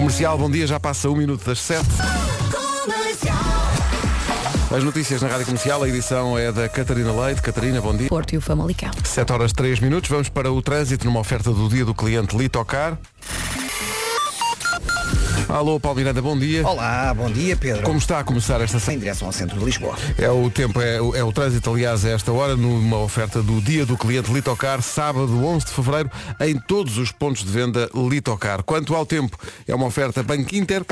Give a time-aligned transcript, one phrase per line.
[0.00, 1.86] Comercial, bom dia, já passa um minuto das sete.
[4.74, 7.42] As notícias na Rádio Comercial, a edição é da Catarina Leite.
[7.42, 8.08] Catarina, bom dia.
[8.08, 8.90] Porto e o Famalicão.
[9.04, 12.96] 7 horas 3 minutos, vamos para o trânsito numa oferta do dia do cliente Litocar.
[15.52, 16.66] Alô, Paulo Miranda, bom dia.
[16.66, 17.82] Olá, bom dia Pedro.
[17.82, 19.00] Como está a começar esta Em semana?
[19.00, 19.96] direção ao centro de Lisboa.
[20.16, 23.60] É o tempo, é, o- é o trânsito, aliás, a esta hora, numa oferta do
[23.60, 26.10] dia do cliente Litocar, sábado 11 de fevereiro,
[26.40, 28.62] em todos os pontos de venda Litocar.
[28.62, 30.84] Quanto ao tempo, é uma oferta Banco Inter.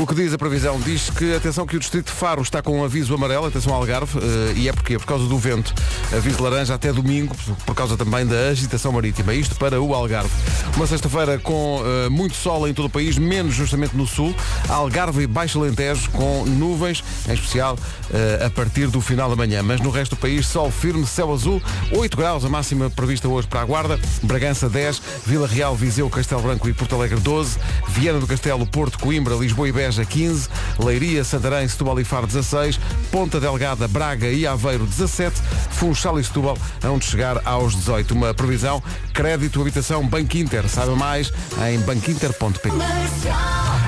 [0.00, 0.80] O que diz a previsão?
[0.80, 3.80] Diz que, atenção, que o Distrito de Faro está com um aviso amarelo, atenção ao
[3.80, 5.74] Algarve, eh, e é porque Por causa do vento.
[6.10, 7.36] Aviso laranja até domingo,
[7.66, 9.34] por causa também da agitação marítima.
[9.34, 10.30] Isto para o Algarve.
[10.74, 14.34] Uma sexta-feira com eh, muito sol em todo o país, menos justamente no sul.
[14.70, 17.78] Algarve e Baixo Alentejo com nuvens, em especial
[18.10, 19.62] eh, a partir do final da manhã.
[19.62, 23.46] Mas no resto do país, sol firme, céu azul, 8 graus, a máxima prevista hoje
[23.46, 27.58] para a Guarda, Bragança 10, Vila Real, Viseu, Castelo Branco e Porto Alegre 12,
[27.88, 32.78] Viana do Castelo, Porto, Coimbra, Lisboa e Beja 15, Leiria, Santarém, Setúbal e Faro 16,
[33.10, 38.14] Ponta Delgada, Braga e Aveiro 17, Funchal e Setúbal onde chegar aos 18.
[38.14, 40.68] Uma previsão, crédito, habitação, Banco Inter.
[40.68, 41.32] Saiba mais
[41.68, 42.70] em banquinter.pt.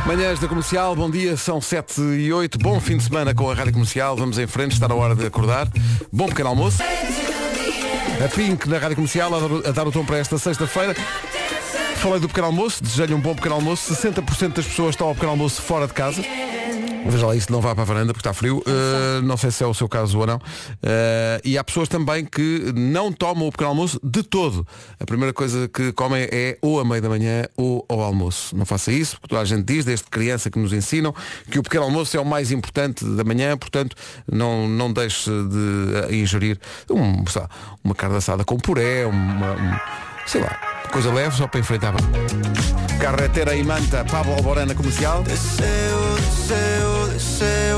[0.06, 3.55] Manhãs da Comercial, bom dia, são 7 e 8, bom fim de semana com a
[3.55, 5.69] Rádio Comercial, vamos em frente, está na hora de acordar.
[6.12, 6.83] Bom pequeno almoço.
[6.83, 10.95] A Pink na Rádio Comercial a dar o tom para esta sexta-feira.
[12.03, 13.95] Falei do pequeno almoço, desejo-lhe um bom pequeno almoço.
[13.95, 16.20] 60% das pessoas estão ao pequeno almoço fora de casa.
[17.06, 18.58] Veja lá, isso não vá para a varanda porque está frio.
[18.58, 20.36] Uh, não sei se é o seu caso ou não.
[20.36, 24.67] Uh, e há pessoas também que não tomam o pequeno almoço de todo.
[24.98, 28.56] A primeira coisa que comem é ou a meio da manhã ou ao almoço.
[28.56, 31.14] Não faça isso, porque toda a gente diz, desde criança que nos ensinam,
[31.53, 33.95] que o pequeno almoço é o mais importante da manhã, portanto,
[34.30, 36.58] não, não deixe de ingerir
[36.91, 37.48] um, lá,
[37.84, 39.78] uma carne assada com puré, uma, um-
[40.27, 41.94] sei lá, coisa leve só para enfrentar.
[43.00, 45.24] Carretera e Manta, Pablo Alborana Comercial.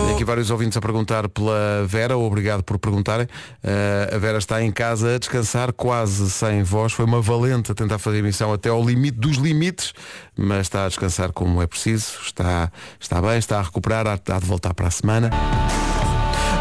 [0.06, 3.26] Tem aqui vários ouvintes a perguntar pela Vera, obrigado por perguntarem.
[3.62, 6.92] Eh, a Vera está em casa a descansar, quase sem voz.
[6.92, 9.92] Foi uma valente a tentar fazer a emissão até ao limite dos limites,
[10.36, 12.18] mas está a descansar como é preciso.
[12.24, 15.30] Está, está bem, está a recuperar, há, há de voltar para a semana.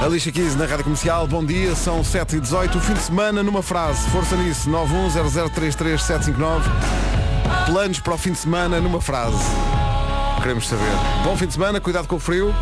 [0.02, 3.42] Alicia Keys na Rádio Comercial, bom dia, são 7 e 18 o fim de semana
[3.44, 6.62] numa frase, força nisso, 910033759,
[7.66, 9.38] planos para o fim de semana numa frase,
[10.42, 10.84] queremos saber.
[11.24, 12.54] Bom fim de semana, cuidado com o frio,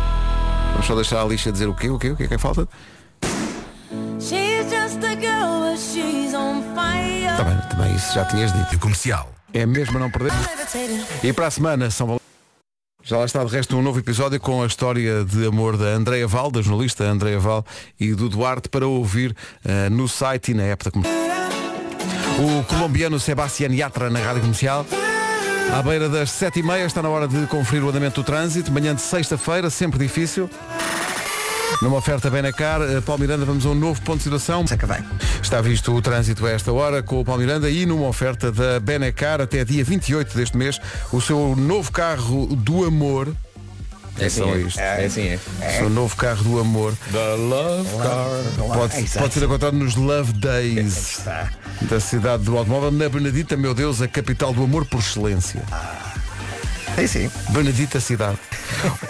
[0.72, 2.36] vamos só deixar a Alicia dizer o quê, o quê, o quê, o que é
[2.36, 2.68] que falta?
[4.20, 7.26] She's just a girl, but she's on fire.
[7.32, 8.78] Está bem, também isso já tinhas dito.
[8.78, 9.28] Comercial.
[9.52, 10.32] É mesmo a não perder.
[11.22, 12.20] E para a semana, São.
[13.04, 16.26] Já lá está de resto um novo episódio com a história de amor da Andreia
[16.26, 17.64] Val, da jornalista Andreia Val
[17.98, 20.90] e do Duarte para ouvir eh, no site e na app da.
[22.38, 24.86] O colombiano Sebastián Yatra na Rádio Comercial.
[25.76, 28.70] À beira das sete e meia está na hora de conferir o andamento do trânsito.
[28.70, 30.48] Manhã de sexta-feira, sempre difícil.
[31.82, 34.64] Numa oferta Benacar, eh, Paulo Miranda, vamos a um novo ponto de situação.
[34.64, 35.04] Seca bem.
[35.42, 38.78] Está visto o trânsito a esta hora com o Paulo Miranda e numa oferta da
[38.78, 40.80] Benacar até dia 28 deste mês,
[41.12, 43.34] o seu novo carro do amor.
[44.16, 44.78] É assim, só isto.
[44.78, 45.38] É assim, é.
[45.60, 46.94] O seu novo carro do amor.
[47.10, 48.76] The Love Car.
[48.78, 51.22] Pode, pode ser encontrado nos Love Days
[51.80, 55.64] da cidade do automóvel, na Benedita, meu Deus, a capital do amor por excelência.
[56.96, 57.30] Sim, sim.
[57.50, 58.38] Benedita cidade.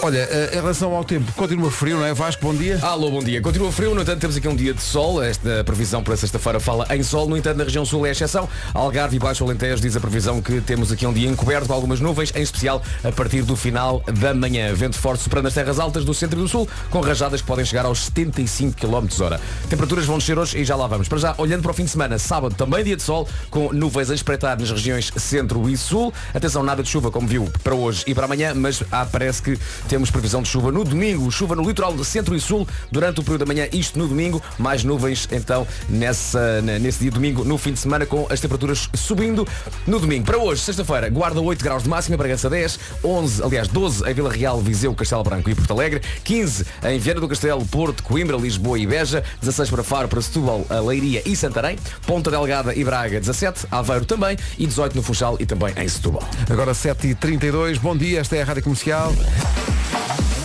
[0.02, 2.14] Olha, eh, em relação ao tempo, continua frio, não é?
[2.14, 2.78] Vasco, bom dia.
[2.82, 3.40] Alô, bom dia.
[3.40, 5.22] Continua frio, no entanto temos aqui um dia de sol.
[5.22, 8.48] Esta previsão para sexta-feira fala em sol, no entanto na região sul é exceção.
[8.72, 12.00] Algarve e Baixo Alentejo diz a previsão que temos aqui um dia encoberto com algumas
[12.00, 14.72] nuvens, em especial a partir do final da manhã.
[14.74, 17.64] Vento forte soprando as terras altas do centro e do sul, com rajadas que podem
[17.64, 19.40] chegar aos 75 km hora.
[19.68, 21.08] Temperaturas vão descer hoje e já lá vamos.
[21.08, 24.10] Para já, olhando para o fim de semana, sábado também dia de sol, com nuvens
[24.10, 26.12] a espreitar nas regiões centro e sul.
[26.34, 29.58] Atenção, nada de chuva, como viu, para hoje e para amanhã, mas ah, parece que
[29.88, 31.30] temos previsão de chuva no domingo.
[31.30, 34.42] Chuva no litoral do centro e sul durante o período da manhã, isto no domingo.
[34.58, 39.46] Mais nuvens, então, nessa, nesse dia domingo, no fim de semana, com as temperaturas subindo
[39.86, 40.24] no domingo.
[40.24, 44.30] Para hoje, sexta-feira, Guarda 8 graus de máxima, Bragança 10, 11, aliás, 12 em Vila
[44.32, 48.78] Real, Viseu, Castelo Branco e Porto Alegre, 15 em Viana do Castelo, Porto, Coimbra, Lisboa
[48.78, 53.66] e Beja, 16 para Faro, para Setúbal, Leiria e Santarém, Ponta Delgada e Braga 17,
[53.70, 56.22] Aveiro também e 18 no Funchal e também em Setúbal.
[56.50, 59.12] Agora 7h32, bom dia, esta é a Rádio Comercial.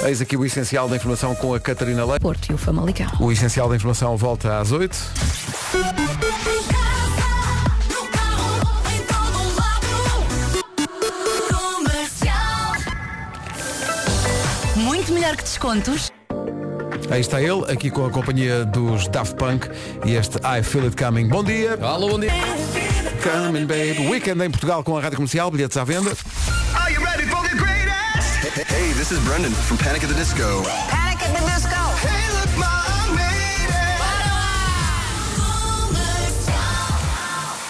[0.05, 2.21] Eis aqui o essencial da informação com a Catarina Leite.
[2.21, 3.07] Porto e o Famalicão.
[3.19, 4.95] O essencial da informação volta às 8.
[7.89, 9.87] No carro, em todo lado.
[11.51, 12.75] Comercial.
[14.75, 16.11] Muito melhor que descontos.
[17.09, 19.67] Aí está ele, aqui com a companhia dos Daft Punk
[20.05, 21.27] e este I Feel It Coming.
[21.29, 21.79] Bom dia!
[21.81, 22.31] Alô, bom dia.
[23.21, 24.07] Coming Babe.
[24.09, 26.11] Weekend em Portugal com a Rádio Comercial, bilhetes à venda.
[26.75, 28.67] Are you ready for the greatest?
[28.71, 30.63] Hey, this is Brendan from Panic at the Disco.
[30.89, 31.75] Panic at the Disco.
[32.01, 33.69] Hey, look, I made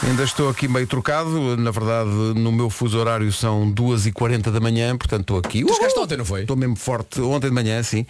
[0.04, 0.10] it.
[0.10, 4.98] Ainda estou aqui meio trocado, na verdade no meu fuso horário são 2h40 da manhã,
[4.98, 5.64] portanto estou aqui.
[5.66, 6.42] Tu chegaste ontem, não foi?
[6.42, 8.02] Estou mesmo forte, ontem de manhã, sim.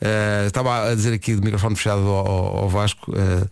[0.00, 3.10] Uh, estava a dizer aqui de microfone fechado ao, ao- ao Vasco.
[3.12, 3.48] uh,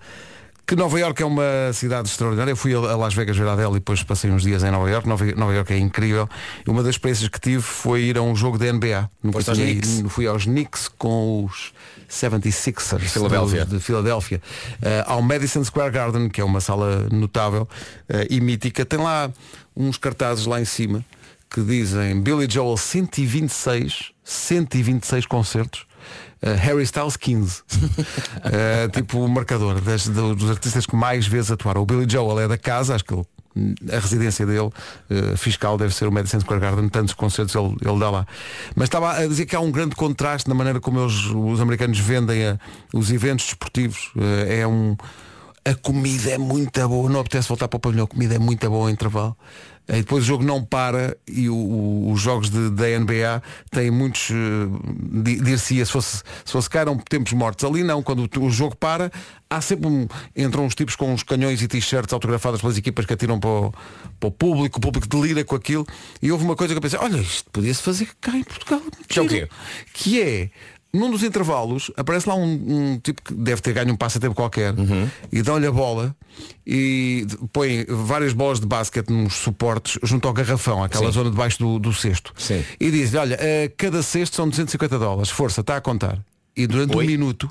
[0.67, 2.53] que Nova York é uma cidade extraordinária.
[2.53, 4.91] Eu fui a Las Vegas ver a dela e depois passei uns dias em Nova
[4.91, 5.07] York.
[5.09, 6.29] Nova, Nova York é incrível.
[6.67, 9.11] E uma das experiências que tive foi ir a um jogo da NBA.
[9.23, 10.03] Nunca aos Knicks?
[10.09, 11.73] Fui aos Knicks com os
[12.09, 13.67] 76ers Filadélfia.
[13.67, 14.41] de Filadélfia
[14.81, 17.69] eh, ao Madison Square Garden, que é uma sala notável
[18.09, 18.85] eh, e mítica.
[18.85, 19.31] Tem lá
[19.77, 21.05] uns cartazes lá em cima
[21.51, 25.87] que dizem Billy Joel 126, 126 concertos.
[26.45, 27.63] Eh, Harry Styles 15
[28.45, 31.83] Eh, tipo o marcador das- do- dos artistas que mais vezes atuaram.
[31.83, 33.25] O Billy Joel é da casa acho que ele
[33.93, 34.69] a residência dele
[35.09, 38.27] eh, fiscal deve ser o Madison Square Garden tantos concertos ele, ele dá lá.
[38.75, 41.99] Mas estava a dizer que há um grande contraste na maneira como eles, os americanos
[42.01, 42.59] vendem a-
[42.93, 44.11] os eventos desportivos.
[44.19, 44.97] Eh, é um
[45.65, 47.09] a comida é muito boa.
[47.11, 49.37] Não apetece voltar para o pavilhão a comida é muito boa ao intervalo.
[49.87, 53.91] Eh, depois o jogo não para e o- o- os jogos de, da NBA têm
[53.91, 54.35] muitos eh,
[55.23, 57.65] di- dir-se-ia se fosse, se fosse cá eram tempos mortos.
[57.67, 59.13] Ali não, quando o, o jogo para
[59.51, 63.13] há sempre um, entram uns tipos com uns canhões e t-shirts autografadas pelas equipas que
[63.13, 63.73] atiram para o,
[64.19, 65.87] para o público, o público delira com aquilo.
[66.23, 68.81] E houve uma coisa que eu pensei, olha isto podia-se fazer cá em Portugal.
[69.07, 69.49] Que é o quê?
[69.93, 70.51] que é
[70.97, 74.73] num dos intervalos aparece lá um, um tipo que deve ter ganho um passatempo qualquer
[74.79, 75.09] Uhum.
[75.33, 76.15] e dão-lhe a bola
[76.67, 81.13] e põe várias bolas de basquete nos suportes junto ao garrafão, aquela Sim.
[81.13, 82.33] zona debaixo do, do cesto.
[82.37, 82.65] Sim.
[82.81, 86.19] E diz-lhe, olha, eh, cada cesto são 250 dólares, força, está a contar.
[86.57, 87.05] E durante Oi?
[87.05, 87.51] um minuto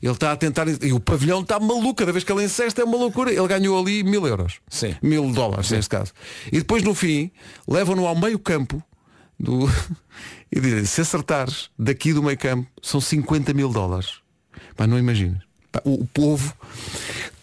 [0.00, 2.84] ele está a tentar, e o pavilhão está maluco, cada vez que ele encesta é
[2.84, 3.32] uma loucura.
[3.32, 4.60] Ele ganhou ali mil euros.
[4.68, 4.94] Sim.
[5.02, 6.12] Mil dólares neste caso.
[6.52, 7.30] E depois no fim,
[7.66, 8.82] levam-no ao meio campo
[9.38, 9.68] do...
[10.50, 14.14] e dizem, se acertares daqui do meio campo, são 50 mil dólares.
[14.76, 15.42] Pá, não imaginas.
[15.70, 16.54] Pá, o, o povo,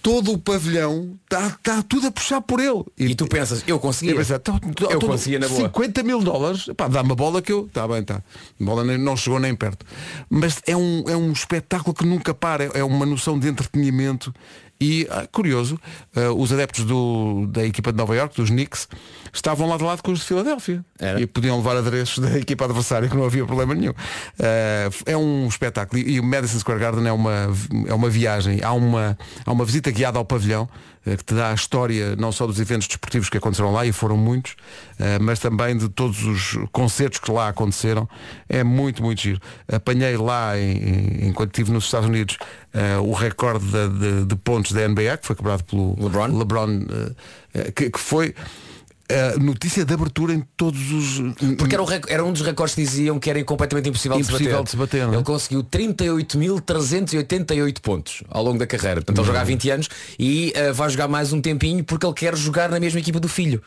[0.01, 2.83] todo o pavilhão, está tá tudo a puxar por ele.
[2.97, 4.13] E tu pensas, eu conseguia.
[4.13, 5.61] Eu pensei, "Então, então, Eu tudo- conseguia na boa.
[5.61, 7.65] 50 mil dólares, pá, dá-me a bola que eu.
[7.65, 8.15] Está bem, está.
[8.15, 8.21] A
[8.63, 9.85] bola nem- não chegou nem perto.
[10.29, 14.33] Mas é um, é um espetáculo que nunca para, é uma noção de entretenimento.
[14.79, 15.79] E, ah, curioso,
[16.15, 18.87] ah, os adeptos do, da equipa de Nova York, dos Knicks,
[19.33, 20.83] estavam lado a lado com os de Filadélfia.
[20.99, 21.19] Era?
[21.21, 23.93] E podiam levar adereços da equipa adversária, que não havia problema nenhum.
[24.39, 26.01] Ah, é um espetáculo.
[26.01, 27.49] E, o Madison Square Garden é uma,
[27.87, 28.61] é uma viagem.
[28.63, 30.67] Há uma, há uma visita guiada ao pavilhão
[31.05, 34.17] que te dá a história não só dos eventos desportivos que aconteceram lá, e foram
[34.17, 34.55] muitos,
[35.21, 38.09] mas também de todos os concertos que lá aconteceram.
[38.49, 39.39] É muito, muito giro.
[39.71, 40.53] Apanhei lá,
[41.21, 42.39] enquanto estive nos Estados Unidos,
[43.03, 46.37] o recorde de, de- de pontos da NBA, que foi quebrado pelo LeBron?
[46.37, 47.11] LeBron eh,
[47.53, 48.33] eh, que, que foi
[49.07, 51.21] a notícia de abertura em todos os.
[51.59, 54.63] Porque era, rec- era um dos recordes que diziam que era completamente impossível, Impossível de
[54.63, 54.99] de se se bater.
[55.01, 55.17] bater, não é?
[55.17, 58.95] Ele conseguiu 38.388 pontos ao longo da carreira.
[58.95, 62.13] Portanto, ele joga há 20 anos e eh, vai jogar mais um tempinho porque ele
[62.15, 63.61] quer jogar na mesma equipa do filho.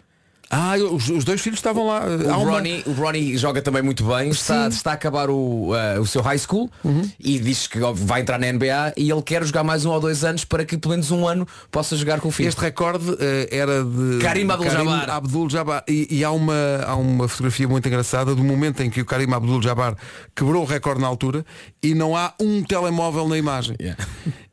[0.50, 2.04] Ah, os, os dois filhos estavam lá.
[2.06, 5.98] O uma- Ronnie, o Ronnie joga também muito bem, está, está a acabar o, eh,
[5.98, 6.70] o seu high school
[7.18, 10.24] e diz que vai entrar na NBA e ele quer jogar mais um ou dois
[10.24, 12.48] anos para que pelo menos um ano possa jogar com o filho.
[12.48, 15.10] Este recorde eh, era de Karim Abdul-Jabbar.
[15.10, 15.84] Abdul-Jabbar.
[15.88, 16.54] E, e há, uma,
[16.86, 19.96] há uma fotografia muito engraçada do momento em que o Karim Abdul-Jabbar
[20.34, 21.44] quebrou o recorde na altura
[21.82, 23.76] e não há um telemóvel na imagem.
[23.80, 24.02] Yeah.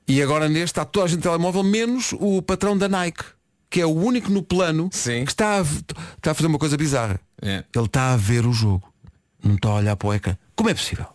[0.08, 3.24] E agora neste está toda a gente telemóvel, menos o patrão da Nike,
[3.70, 5.26] que é o único no plano Sim.
[5.26, 7.20] que está a, está a fazer uma coisa bizarra.
[7.44, 7.66] Yeah.
[7.76, 8.84] Ele está a ver o jogo.
[9.44, 10.38] Não está a olhar para o ecrã.
[10.56, 11.06] Como é possível?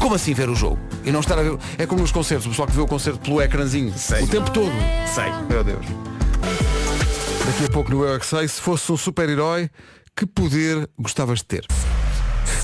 [0.00, 0.78] Como assim ver o jogo?
[1.04, 1.58] E não estar a ver.
[1.78, 4.22] É como nos concertos, o pessoal que vê o concerto pelo ecrãzinho Sei.
[4.22, 4.72] o tempo todo.
[5.12, 5.30] Sei.
[5.48, 5.84] Meu Deus.
[7.46, 9.70] Daqui a pouco no Eu é que Sei, se fosse um super-herói,
[10.16, 11.66] que poder gostavas de ter?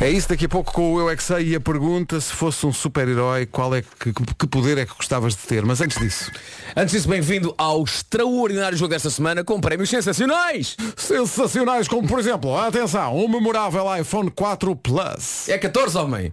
[0.00, 2.32] É isso daqui a pouco com o Eu é que Sei e a pergunta, se
[2.32, 5.64] fosse um super-herói, qual é que, que poder é que gostavas de ter?
[5.64, 6.30] Mas antes disso,
[6.76, 10.76] Antes disso, bem-vindo ao extraordinário jogo desta semana com prémios sensacionais.
[10.96, 15.48] sensacionais como por exemplo, atenção, o memorável iPhone 4 Plus.
[15.48, 16.32] É 14, homem.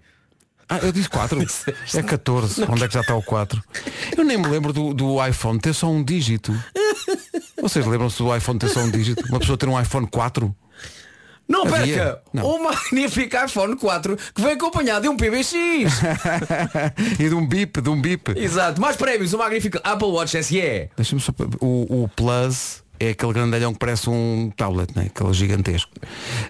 [0.68, 1.40] Ah, eu disse 4.
[1.96, 2.64] É 14.
[2.70, 3.62] Onde é que já está o 4?
[4.16, 6.54] Eu nem me lembro do, do iPhone ter só um dígito.
[7.62, 9.26] Vocês lembram-se do iPhone ter só um dígito?
[9.28, 10.56] Uma pessoa ter um iPhone 4?
[11.50, 11.96] Não Havia?
[11.96, 12.46] perca Não.
[12.46, 15.54] o magnífico iPhone 4 que vem acompanhado de um PBX.
[17.20, 18.38] e de um bip, de um bip.
[18.38, 18.80] Exato.
[18.80, 20.90] Mais prémios, o magnífico Apple Watch SE.
[20.96, 21.34] Deixa-me só.
[21.60, 25.10] O, o Plus é aquele grandalhão que parece um tablet, né?
[25.14, 25.92] aquele gigantesco.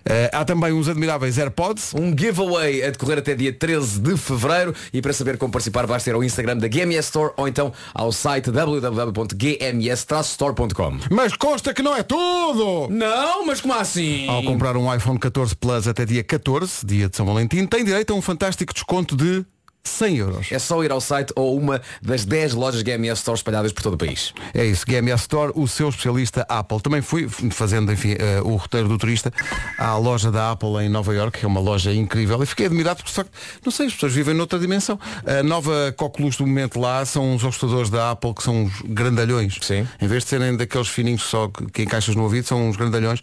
[0.06, 1.94] Eh, há também uns admiráveis AirPods.
[1.94, 6.10] Um giveaway a decorrer até dia 13 de Fevereiro e para saber como participar basta
[6.10, 11.96] ir ao Instagram da GMS Store ou então ao site www.gms-store.com Mas consta que não
[11.96, 12.88] é tudo!
[12.90, 14.28] Não, mas como assim?
[14.28, 18.14] Ao comprar um iPhone 14 Plus até dia 14, dia de São Valentim, tem direito
[18.14, 19.46] a um fantástico desconto de
[19.84, 20.52] 100 euros.
[20.52, 23.94] É só ir ao site ou uma das 10 lojas GMS Store espalhadas por todo
[23.94, 24.34] o país.
[24.54, 26.82] É isso, GMS Store, o seu especialista Apple.
[26.82, 29.32] Também fui fazendo, enfim, eh, o roteiro do turista
[29.78, 32.98] à loja da Apple em Nova York, que é uma loja incrível, e fiquei admirado
[32.98, 33.30] porque, só que,
[33.66, 35.00] não sei, as pessoas vivem noutra dimensão.
[35.26, 39.58] A nova coqueluche do momento lá são os hostadores da Apple, que são uns grandalhões.
[39.62, 39.88] Sim.
[40.02, 43.22] Em vez de serem daqueles fininhos só que, que encaixas no ouvido, são uns grandalhões.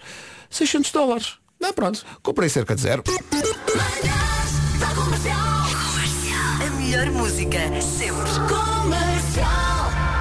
[0.51, 1.35] 600 dólares.
[1.63, 2.05] Ah, pronto.
[2.23, 3.03] Comprei cerca de zero.
[6.97, 8.76] Melhor música sempre.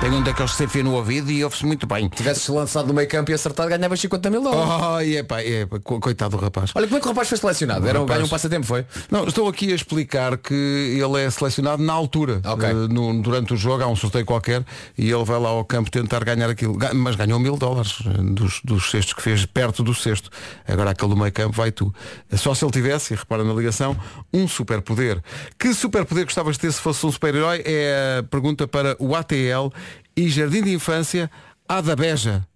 [0.05, 2.07] Tenho um daqueles que se enfia no ouvido e ouve-se muito bem.
[2.09, 4.71] Tivesses lançado no meio campo e acertado, ganhavas 50 mil dólares.
[4.99, 6.69] Ai, epá, epá, co- coitado do rapaz.
[6.75, 7.87] Olha, como é que o rapaz foi selecionado?
[7.87, 8.85] Era um rapaz- ganho um passatempo, foi?
[9.09, 12.39] Não, estou aqui a explicar que ele é selecionado na altura.
[12.45, 12.69] Ok.
[12.69, 14.63] Eh, no- durante o jogo há um sorteio qualquer
[14.95, 16.77] e ele vai lá ao campo tentar ganhar aquilo.
[16.93, 20.29] Mas ganhou mil dólares eh, dos, dos cestos que fez perto do cesto.
[20.67, 21.91] Agora aquele do meio campo vai tu.
[22.31, 23.97] É Só se ele tivesse, e repara na ligação,
[24.31, 25.19] um superpoder.
[25.57, 27.63] Que superpoder gostavas de ter se fosse um super-herói?
[27.65, 29.73] É a pergunta para o ATL
[30.15, 31.29] e Jardim de Infância
[31.67, 32.47] Ada Beja.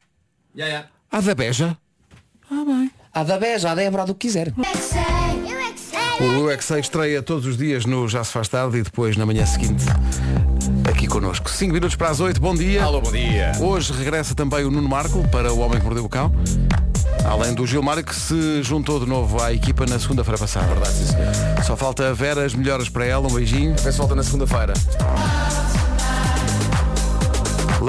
[0.56, 0.90] Yeah, yeah.
[1.12, 1.78] Ada Beja?
[3.14, 4.54] A da Beja, a Débora, do que quiser.
[6.20, 8.82] O Eu é que Sei estreia todos os dias no Já se faz tarde e
[8.82, 9.86] depois na manhã seguinte
[11.00, 11.50] aqui connosco.
[11.50, 12.84] 5 minutos para as 8, bom dia.
[12.84, 13.54] Alô, bom dia.
[13.60, 16.30] Hoje regressa também o Nuno Marco para o Homem que Mordeu o Cão.
[17.24, 20.68] Além do Gilmário que se juntou de novo à equipa na segunda-feira passada.
[20.68, 21.64] Verdade, sim, senhor.
[21.64, 23.76] Só falta a Vera, as melhoras para ela, um beijinho.
[23.82, 24.74] Vê se volta na segunda-feira.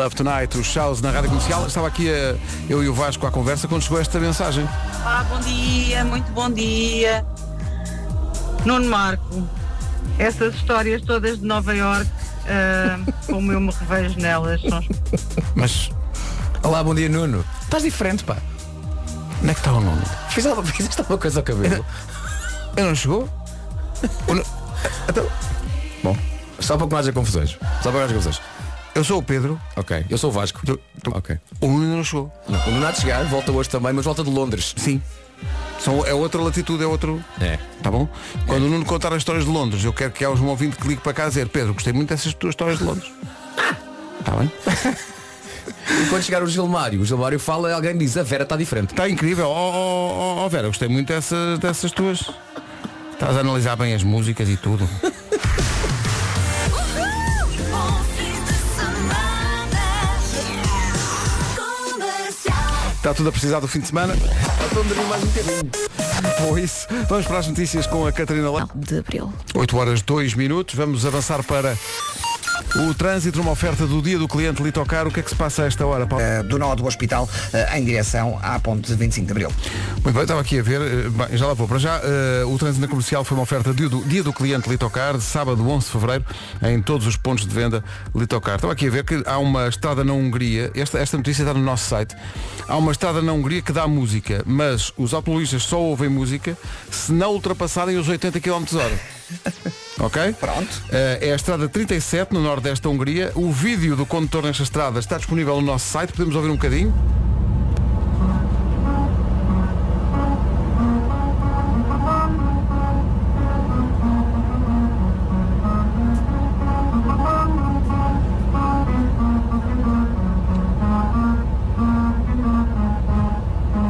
[0.00, 1.66] Love Tonight, os shows na Rádio Comercial.
[1.66, 2.34] Estava aqui a-
[2.70, 4.66] eu e o Vasco à conversa quando chegou esta mensagem.
[5.02, 7.22] Olá, bom dia, muito bom dia.
[8.64, 9.46] Nuno Marco,
[10.18, 12.10] essas histórias todas de Nova York,
[13.26, 14.80] como eu me revejo nelas, são
[15.54, 15.90] Mas
[16.62, 17.44] Olá, bom dia, Nuno.
[17.62, 18.38] Estás diferente, pá.
[19.42, 20.02] onde é que está o Nuno?
[20.30, 21.84] Fiz algo- Fizeste alguma coisa ao cabelo.
[22.74, 23.28] Ele não chegou?
[24.26, 24.44] O Nu-
[25.10, 25.26] Então,
[26.58, 27.50] Só para que não haja confusões.
[27.82, 28.40] Só para que não haja confusões.
[29.00, 29.60] Eu sou o Pedro.
[29.76, 30.60] Ok, eu sou o Vasco.
[30.64, 31.38] Tu- tu- Ok.
[31.60, 32.30] O Nuno não chegou.
[32.48, 34.74] Não, o Nuno há de chegar, volta hoje também, mas volta de Londres.
[34.76, 35.00] Sim.
[35.78, 37.24] São, é outra latitude, é outro.
[37.40, 37.58] É.
[37.82, 38.06] Tá bom?
[38.46, 40.86] Quando o Nuno contar as histórias de Londres, eu quero que haja um ouvinte que
[40.86, 43.10] ligue para cá dizer Pedro, gostei muito dessas tuas histórias de Londres.
[44.20, 44.52] Está bem?
[46.02, 48.90] E quando chegar o Gilmário, o Gilmário fala e alguém diz, a Vera está diferente.
[48.90, 49.48] Está incrível.
[49.48, 52.30] Oh, oh, oh, oh, Vera, gostei muito dessas, dessas tuas.
[53.12, 54.86] Estás a analisar bem as músicas e tudo.
[63.00, 64.14] Está tudo a precisar do fim de semana.
[65.08, 65.70] Mais um bocadinho.
[66.46, 66.86] Ou isso.
[67.08, 68.70] Vamos para as notícias com a Catarina Leite.
[68.74, 69.32] De abril.
[69.54, 70.74] 8 horas 2 minutos.
[70.74, 71.74] Vamos avançar para
[72.76, 75.06] o trânsito, numa oferta do dia do cliente Litocar.
[75.06, 76.24] O que é que se passa a esta hora, Paulo?
[76.24, 79.52] Eh, do nó do hospital eh, em direção à ponte 25 de Abril.
[80.02, 81.66] Muito bem, estava aqui a ver, eh, bem, já lá vou.
[81.66, 82.00] Para já,
[82.46, 85.68] o trânsito na comercial foi uma oferta dia do, dia do cliente Litocar, de sábado
[85.68, 86.24] 11 de fevereiro,
[86.62, 87.82] em todos os pontos de venda
[88.14, 88.56] Litocar.
[88.56, 91.60] Estava aqui a ver que há uma estrada na Hungria, esta, esta notícia está no
[91.60, 92.16] nosso site,
[92.68, 96.56] há uma estrada na Hungria que dá música, mas os automobilistas só ouvem música
[96.90, 99.19] se não ultrapassarem os 80 km hora.
[100.00, 100.32] Ok?
[100.40, 100.82] Pronto.
[100.90, 103.32] Eh, é a estrada 37, no nordeste da Hungria.
[103.34, 106.92] O vídeo do condutor nesta estrada está disponível no nosso site, podemos ouvir um bocadinho.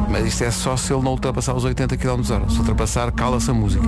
[0.09, 2.49] Mas isto é só se ele não ultrapassar os 80 km hora.
[2.49, 3.87] Se ultrapassar, cala-se a música.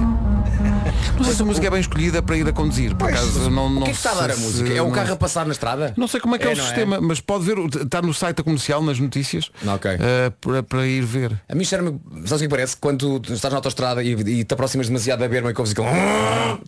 [1.17, 2.95] Não sei se a música é bem escolhida para ir a conduzir.
[2.95, 4.73] Por acaso, não, não O que é que está a dar a sei música?
[4.73, 5.93] É o não- carro a passar na estrada?
[5.95, 6.67] Não sei como é que é, É, o não é?
[6.67, 9.91] sistema, mas pode ver, está no site da comercial, nas notícias, Ok.
[9.91, 11.39] eh, para, para ir ver.
[11.47, 12.77] A mim cheira-me, sabes o que parece?
[12.77, 15.87] Quando tu estás na autostrada e, e te aproximas demasiado da berma e ouves aquele...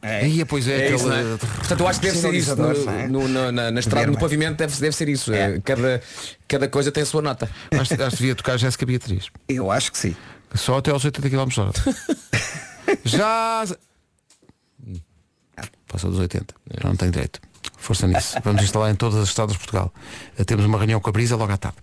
[0.01, 0.95] Aí, pois é, É aquele.
[0.95, 1.37] isso, não é?
[1.37, 2.55] Portanto, eu acho que deve ser isso.
[2.55, 3.07] No, não é?
[3.07, 5.33] no- na- na, estrada, no pavimento, deve, deve ser isso.
[5.33, 6.01] É, Cada,
[6.47, 7.49] cada coisa tem a sua nota.
[7.71, 9.27] Acho, acho que devia tocar Jéssica Beatriz.
[9.49, 10.15] Eu acho que sim.
[10.53, 11.71] Só até aos 80 km hora.
[13.03, 13.65] Já.
[15.87, 16.53] Passa dos 80.
[16.81, 17.39] Já não tem direito.
[17.77, 18.35] Força nisso.
[18.43, 19.93] Vamos instalar em todas as estradas de Portugal.
[20.37, 21.77] Eh, Temos uma reunião com a Brisa logo à tarde.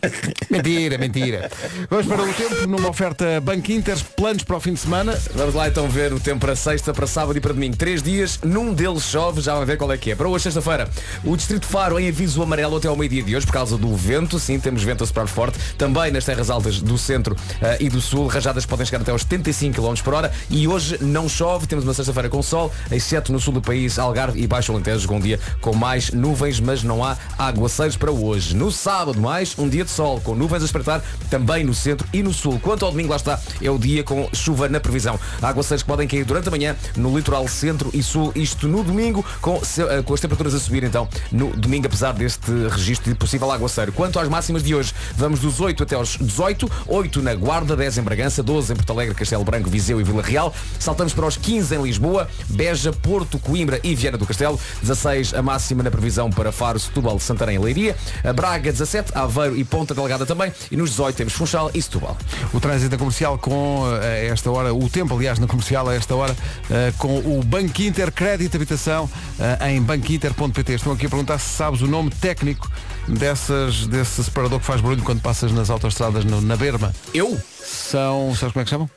[0.50, 1.50] mentira, mentira.
[1.88, 3.68] Vamos para o tempo numa oferta Banco
[4.16, 5.18] planos para o fim de semana.
[5.34, 7.76] Vamos lá então ver o tempo para sexta, para sábado e para domingo.
[7.76, 10.14] Três dias, num deles chove, já vai ver qual é que é.
[10.14, 10.88] Para hoje, sexta-feira,
[11.24, 14.38] o Distrito Faro em aviso amarelo até ao meio-dia de hoje por causa do vento.
[14.38, 15.58] Sim, temos vento a soprar forte.
[15.76, 19.22] Também nas terras altas do centro eh, e do sul, rajadas podem chegar até aos
[19.22, 20.32] 75 km por hora.
[20.48, 24.40] E hoje não chove, temos uma sexta-feira com sol, exceto no sul do país, Algarve
[24.40, 28.54] e Baixo Alentejo, com um dia com mais nuvens, mas não há aguaceiros para hoje.
[28.56, 32.22] No sábado, mais um dia de sol, com nuvens a espreitar também no centro e
[32.22, 32.58] no sul.
[32.60, 35.18] Quanto ao domingo, lá está, é o dia com chuva na previsão.
[35.42, 39.24] Aguaceiros que podem cair durante a manhã no litoral centro e sul, isto no domingo,
[39.40, 43.50] com, eh, com as temperaturas a subir então no domingo, apesar deste registro de possível
[43.50, 43.92] aguaceiro.
[43.92, 47.98] Quanto às máximas de hoje, vamos dos 8 até aos 18, 8 na Guarda, 10
[47.98, 50.54] em Bragança, 12 em Porto Alegre, Castelo Branco, Viseu e Vila Real.
[50.78, 54.58] Saltamos para os 15 em Lisboa, Beja, Porto, Coimbra e Viana do Castelo.
[54.82, 57.96] 16 a máxima na previsão para Faro, Setúbal, Santarém e Leiria.
[58.34, 60.52] Braga 17, Aveiro e Ponta Delgada também.
[60.70, 62.14] E nos 18 temos Funchal e Setúbal.
[62.52, 65.94] O trânsito na comercial com eh, a esta hora, o tempo aliás na comercial a
[65.94, 66.36] esta hora,
[66.70, 69.08] eh, com o Banco Inter Crédito Habitação
[69.38, 70.74] eh, em banquinter.pt.
[70.74, 72.70] Estão aqui a perguntar se sabes o nome técnico
[73.08, 76.92] dessas, desse separador que faz barulho quando passas nas autostradas no- na berma.
[77.14, 77.40] Eu?
[77.64, 78.90] São, sabes como é que chamam?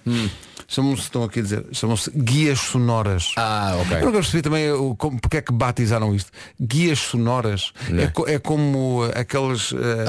[0.68, 3.32] Chamam-se, estão aqui a dizer, chamam-se guias sonoras.
[3.38, 3.98] Ah, ok.
[3.98, 6.32] Eu nunca percebi também o, como, porque é que batizaram isto.
[6.60, 7.72] Guias sonoras.
[7.98, 9.26] É, co- é como eh,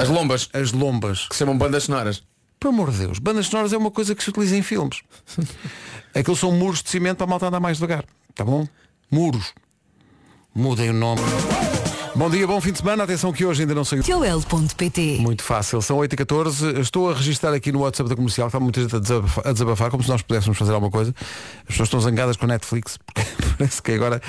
[0.01, 0.49] As lombas.
[0.53, 1.27] As lombas.
[1.27, 2.23] Que se chamam bandas sonoras.
[2.59, 5.01] Por amor de Deus, bandas sonoras é uma coisa que se utiliza em filmes.
[6.15, 8.05] Aqueles são muros de cimento para a malta andar mais devagar.
[8.33, 8.65] Tá bom?
[9.11, 9.53] Muros.
[10.55, 11.21] Mudem o nome.
[12.15, 13.03] Bom dia, bom fim de semana.
[13.03, 14.01] Atenção que hoje ainda não saiu.
[14.01, 16.79] Joel.pt Muito fácil, são 8h14.
[16.79, 19.91] Estou a registrar aqui no WhatsApp da comercial, está muita gente a desabafar, a desabafar,
[19.91, 21.13] como se nós pudéssemos fazer alguma coisa.
[21.63, 24.21] As pessoas estão zangadas com a Netflix, porque parece que agora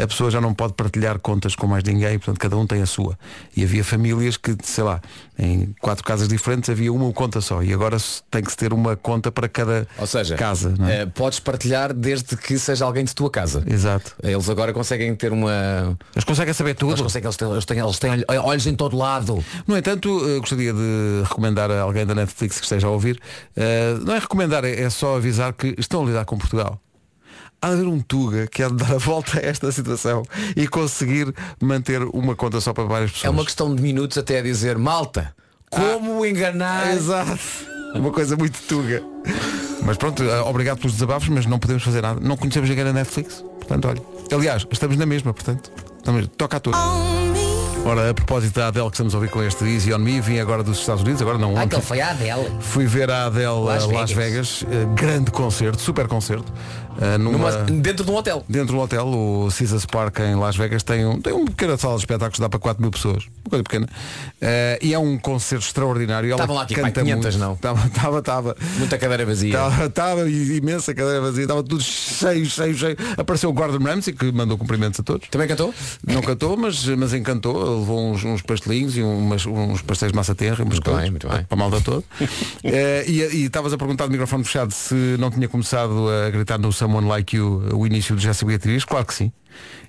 [0.00, 2.86] a pessoa já não pode partilhar contas com mais ninguém, portanto cada um tem a
[2.86, 3.18] sua.
[3.56, 5.00] E havia famílias que, sei lá,
[5.36, 7.60] em quatro casas diferentes havia uma conta só.
[7.60, 7.96] E agora
[8.30, 10.74] tem que se ter uma conta para cada Ou seja, casa.
[10.78, 11.00] Não é?
[11.00, 13.64] eh, podes partilhar desde que seja alguém de tua casa.
[13.66, 14.14] Exato.
[14.22, 15.98] Eles agora conseguem ter uma.
[16.14, 16.92] Eles conseguem saber tudo.
[16.92, 19.44] Eles conseguem, eles têm, eles têm, eles têm olhos em todo lado.
[19.66, 23.20] No entanto, eh, gostaria de recomendar a alguém da Netflix que esteja a ouvir,
[23.56, 26.80] eh, não é recomendar, é é só avisar que estão a lidar com Portugal.
[27.60, 30.24] Há de haver um Tuga que há de dar a volta a esta situação
[30.56, 33.26] e conseguir manter uma conta só para várias pessoas.
[33.26, 35.32] É uma questão de minutos até a dizer, malta,
[35.70, 36.92] como enganar.
[36.94, 37.38] Exato.
[37.94, 39.02] Uma coisa muito Tuga.
[39.84, 42.20] Mas pronto, eh, obrigado pelos desabafos, mas não podemos fazer nada.
[42.20, 43.44] Não conhecemos ninguém na Netflix.
[43.58, 44.02] Portanto, olha.
[44.36, 45.70] Aliás, estamos na mesma, portanto.
[46.02, 47.31] Estamos, toca a tudo.
[47.84, 50.38] Ora, a propósito da Adele que estamos a ouvir com este Easy On Me, vim
[50.38, 51.80] agora dos Estados Unidos, agora não ontem.
[51.80, 52.48] foi a Adele.
[52.60, 54.62] Fui ver a Adele a Las Las Vegas.
[54.62, 56.52] Vegas, eh, grande concerto, super concerto.
[57.00, 58.44] eh, numa- Numa- dentro de um hotel.
[58.46, 61.74] Dentro de um hotel, o Caesars Park em Las Vegas tem um, tem uma pequena
[61.78, 63.24] sala de espetáculos, dá para 4 mil pessoas.
[63.44, 63.88] Uma coisa pequena.
[64.42, 66.26] Eh, e é um concerto extraordinário.
[66.28, 67.38] Ela Estavam lá, tipo, canta pai, 500 muito.
[67.48, 67.54] não?
[67.54, 68.56] Estava, estava, estava.
[68.76, 69.48] Muita cadeira vazia.
[69.54, 72.96] Estava, estava imensa cadeira vazia, estava tudo cheio, cheio, cheio.
[73.16, 75.28] Apareceu o Gordon Ramsay que mandou cumprimentos a todos.
[75.28, 75.74] Também cantou?
[76.06, 77.71] Não cantou, mas, mas encantou.
[77.78, 81.10] Levou uns, uns pastelinhos e umas, uns pastéis de massa terra, umas Muito bem, coisas,
[81.10, 81.44] muito bem.
[81.44, 82.04] para a malta toda.
[82.64, 86.72] Eh, e estavas a perguntar do microfone fechado se não tinha começado a gritar no
[86.72, 88.84] Someone Like You o início de Jéssica Beatriz.
[88.84, 89.32] Claro que sim.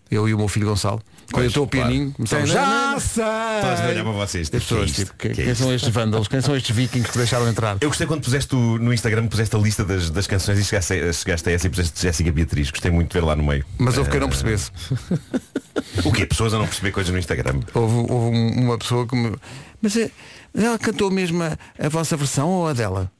[0.09, 1.01] Eu e o meu filho Gonçalo.
[1.33, 3.23] Quando eu estou pianinho, começamos, já sei!
[3.23, 4.49] Estás a olhar para vocês.
[4.49, 4.99] Que é pessoas, isto?
[5.05, 5.63] tipo, Que é quem isto?
[5.63, 6.27] são estes vândalos?
[6.27, 7.77] Quem são estes vikings que deixaram entrar?
[7.81, 11.11] Eu gostei quando puseste no Instagram, puseste a lista das, das canções e chegaste a,
[11.11, 12.69] chegaste a essa e puseste Jéssica Beatriz.
[12.69, 13.65] Gostei muito de ver lá no meio.
[13.79, 14.71] Mas houve quem não Eh, percebesse.
[16.05, 16.25] O quê?
[16.25, 17.59] Pessoas a não perceber coisas no Instagram.
[17.73, 19.35] Houve, houve um- uma pessoa que me.
[19.81, 20.11] Mas, eh,
[20.53, 23.11] mas ela cantou mesmo a, a vossa versão ou a dela?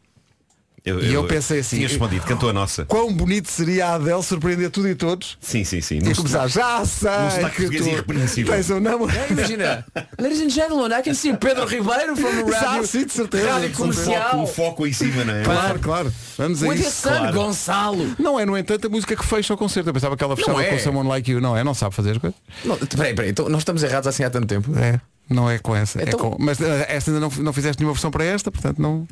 [0.86, 2.84] Eu, E eu pensei assim, Tinha respondido, cantou a nossa.
[2.84, 5.38] Quão bonito seria a Adele surpreender tudo e todos?
[5.40, 6.00] Sim, sim, sim.
[6.00, 7.10] E começar, já sei
[7.56, 8.54] que tu irrepreensível.
[8.54, 9.18] tens um namorado.
[9.32, 9.86] Imagina,
[10.20, 13.50] ladies and gentlemen, I can see Pedro Ribeiro from the Já, radio, sim, de certeza.
[13.54, 14.30] rádio de Com o comercial.
[14.32, 15.44] foco, o foco em cima, não é?
[15.44, 16.14] Claro, claro.
[16.38, 16.92] Vamos a With isso.
[16.92, 17.34] son, Claro.
[17.34, 18.16] Gonçalo.
[18.20, 19.88] Não é, no entanto, a música que fecha o concerto.
[19.90, 20.70] Eu pensava que ela fechava é.
[20.70, 21.40] com Someone Like You.
[21.40, 22.38] Não é, não sabe fazer as coisas.
[22.66, 24.78] Não, peraí, peraí, então nós estamos errados assim há tanto tempo.
[24.78, 26.04] É, não é com essa.
[26.04, 26.36] Então- É com...
[26.44, 29.08] Mas eh, esta ainda não, não fizeste nenhuma versão para esta, portanto não.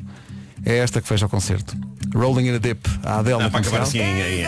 [0.64, 1.76] É esta que fecha o concerto.
[2.14, 2.86] Rolling in a Dip.
[3.04, 4.46] A Adele no para acabar assim em- em-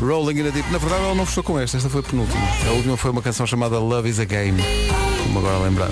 [0.00, 0.70] Rolling in a Deep.
[0.70, 2.40] Na verdade ela não fechou com esta, esta foi a penúltima.
[2.66, 4.60] A última foi uma canção chamada Love is a Game.
[5.22, 5.88] Como agora lembrar.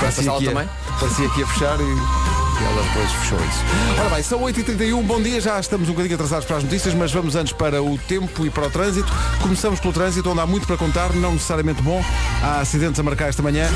[0.00, 0.68] Parecia sala que, ia, também?
[0.98, 3.64] parecia que ia fechar e, e ela depois fechou isso.
[4.00, 7.12] Ora bem, são 8h31, bom dia, já estamos um bocadinho atrasados para as notícias, mas
[7.12, 9.10] vamos antes para o tempo e para o trânsito.
[9.42, 12.02] Começamos pelo trânsito, onde há muito para contar, não necessariamente bom.
[12.42, 13.68] Há acidentes a marcar esta manhã.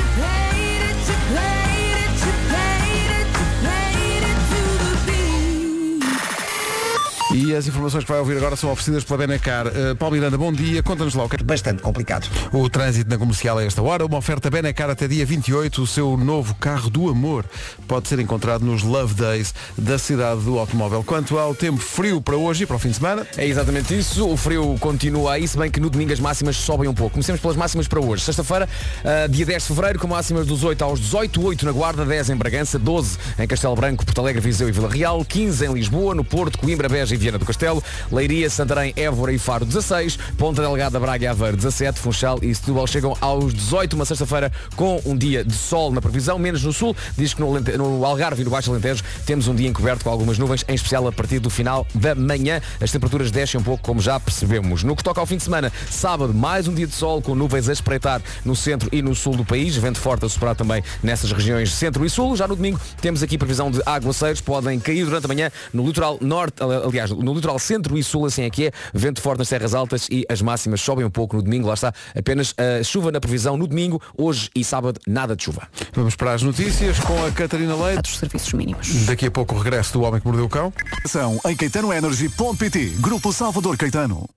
[7.35, 9.67] E as informações que vai ouvir agora são oferecidas pela Benacar.
[9.67, 10.81] Uh, Paulo Miranda, bom dia.
[10.81, 12.29] Conta-nos lá o que é Bastante complicado.
[12.53, 14.05] o trânsito na comercial a esta hora.
[14.05, 15.81] Uma oferta Benacar até dia 28.
[15.81, 17.43] O seu novo carro do amor
[17.89, 21.03] pode ser encontrado nos Love Days da cidade do automóvel.
[21.03, 24.25] Quanto ao tempo frio para hoje e para o fim de semana, É exatamente isso,
[24.25, 27.11] o frio continua aí, se bem que no domingo as máximas sobem um pouco.
[27.11, 28.23] Comecemos pelas máximas para hoje.
[28.23, 28.69] Sexta-feira,
[29.03, 32.29] ah, dia 10 de fevereiro, com máximas dos 8 aos 18, 8 na Guarda, 10
[32.29, 36.15] em Bragança, 12 em Castelo Branco, Porto Alegre, Viseu e Vila Real, 15 em Lisboa,
[36.15, 40.61] no Porto, Coimbra, Beja e Viana do Castelo, Leiria, Santarém, Évora e Faro 16, Ponta
[40.61, 45.17] Delgada, Braga e Aveiro 17, Funchal e Setúbal chegam aos 18, uma sexta-feira com um
[45.17, 48.51] dia de sol na previsão, menos no sul, diz que no, no Algarve e no
[48.51, 51.87] Baixo Alentejo temos um dia encoberto com algumas nuvens, em especial a partir do final
[51.95, 52.61] da manhã.
[52.79, 54.83] As temperaturas descem um pouco, como já percebemos.
[54.83, 57.67] No que toca ao fim de semana, sábado, mais um dia de sol com nuvens
[57.69, 61.31] a espreitar no centro e no sul do país, vento forte a soprar também nessas
[61.31, 62.35] regiões centro e sul.
[62.37, 66.19] Já no domingo temos aqui previsão de aguaceiros, podem cair durante a manhã no litoral
[66.21, 69.49] norte, ali- aliás, no litoral centro e sul, assim é que é, vento forte nas
[69.49, 73.11] terras altas e as máximas sobem um pouco no domingo, lá está, apenas a chuva
[73.11, 75.67] na previsão no domingo, hoje e sábado, nada de chuva.
[75.93, 78.01] vamos para as notícias com a Catarina Leite.
[78.03, 79.05] Dos serviços mínimos.
[79.05, 80.71] Daqui a pouco o regresso do Homem que Mordeu o Cão.
[81.05, 82.89] São em caetanoenergy.pt.
[82.99, 84.27] Grupo Salvador Caetano.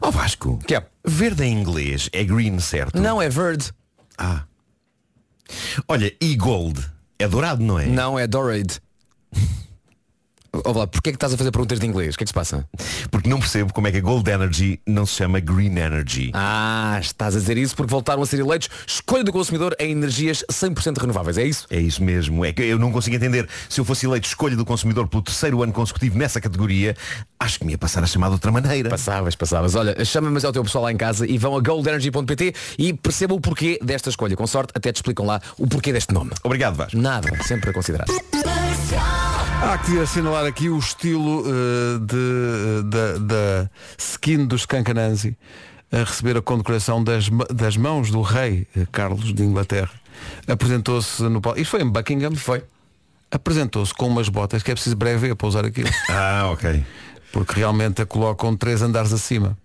[0.00, 0.86] Ó Vasco, Que é?
[1.04, 3.00] verde em inglês é green, certo?
[3.00, 3.70] Não é verde,
[4.16, 4.42] Ah.
[5.86, 6.80] Olha, e gold
[7.18, 7.86] é dourado, não é?
[7.86, 8.80] não é Dorade.
[10.64, 12.14] Olá, porquê é que estás a fazer perguntas de inglês?
[12.14, 12.66] O que é que se passa?
[13.10, 16.30] Porque não percebo como é que a Gold Energy não se chama Green Energy.
[16.32, 20.44] Ah, estás a dizer isso porque voltaram a ser eleitos escolha do consumidor em energias
[20.50, 21.66] 100% renováveis, é isso?
[21.70, 22.44] É isso mesmo.
[22.44, 23.46] É que eu não consigo entender.
[23.68, 26.96] Se eu fosse eleito escolha do consumidor pelo terceiro ano consecutivo nessa categoria,
[27.38, 28.88] acho que me ia passar a chamar de outra maneira.
[28.88, 29.74] Passavas, passavas.
[29.74, 33.36] Olha, chama mas ao teu pessoal lá em casa e vão a goldenergy.pt e percebam
[33.36, 34.34] o porquê desta escolha.
[34.34, 36.30] Com sorte, até te explicam lá o porquê deste nome.
[36.42, 36.96] Obrigado, Vasco.
[36.96, 38.06] Nada, sempre a considerar.
[39.60, 45.36] Há que assinalar aqui o estilo eh, de, da, da skin dos Cancananzi
[45.90, 49.90] a receber a condecoração das, das mãos do rei eh, Carlos de Inglaterra.
[50.46, 51.58] Apresentou-se no palco.
[51.58, 52.36] Isto foi em Buckingham?
[52.36, 52.62] Foi.
[53.30, 55.90] Apresentou-se com umas botas que é preciso breve para usar aquilo.
[56.08, 56.84] Ah, ok.
[57.32, 59.58] Porque realmente a colocam três andares acima.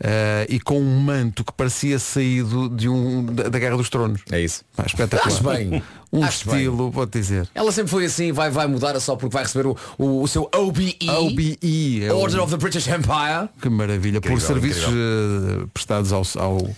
[0.00, 4.20] Eh, e com um manto que parecia saído de um, da, da Guerra dos Tronos.
[4.30, 4.64] É isso.
[4.76, 5.34] Pá, espetacular.
[5.34, 5.82] Acho bem.
[6.12, 6.56] Um Acho bem.
[6.58, 7.48] estilo, vou-te dizer.
[7.54, 10.46] Ela sempre foi assim, vai, vai mudar só porque vai receber o, o, o seu
[10.54, 13.48] OBE, OBE é o- Order of the British Empire.
[13.62, 14.20] Que maravilha.
[14.20, 16.70] Por Incrível, serviços eh, prestados ao, ao,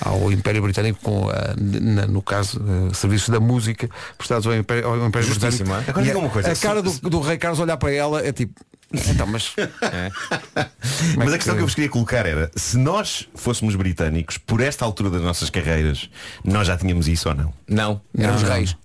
[0.00, 4.88] ao Império Britânico, com, a- na- no caso, eh, serviços da música prestados ao Império,
[4.88, 5.88] ao Império Justíssimo, Britânico.
[5.88, 5.90] é?
[5.90, 8.32] Agora diga a- uma coisa, A cara do, do Rei Carlos olhar para ela é
[8.32, 8.60] tipo.
[8.92, 9.54] Então, mas.
[11.16, 14.84] Mas a questão que eu vos queria colocar era, se nós fôssemos britânicos, por esta
[14.84, 16.08] altura das nossas carreiras,
[16.44, 17.52] nós já tínhamos isso ou não?
[17.68, 18.76] Não, éramos Não, reis.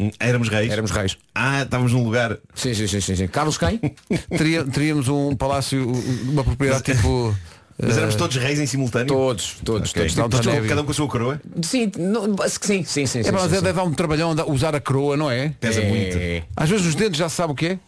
[0.00, 0.72] Hum, Éramos reis?
[0.72, 1.18] Éramos reis.
[1.34, 2.36] Ah, estávamos num lugar.
[2.54, 3.14] Sim, sim, sim, sim.
[3.16, 3.28] sim.
[3.28, 3.78] Carlos quem?
[4.36, 5.86] Teria- teríamos um palácio,
[6.24, 7.34] uma propriedade tipo.
[7.84, 9.08] Mas éramos todos reis em simultâneo?
[9.08, 10.08] Todos, todos, Ok.
[10.14, 10.46] todos.
[10.46, 10.68] Abbey.
[10.68, 11.40] cada um com a sua coroa?
[11.62, 13.74] Sim, não, sim, sim, sim, sim, É, mas sim, deve sim.
[13.74, 15.48] dar um trabalhão andar- usar a coroa, não é?
[15.58, 15.88] Pesa É.
[15.88, 16.46] muito.
[16.56, 17.78] Às vezes os dentes já se sabe o que é.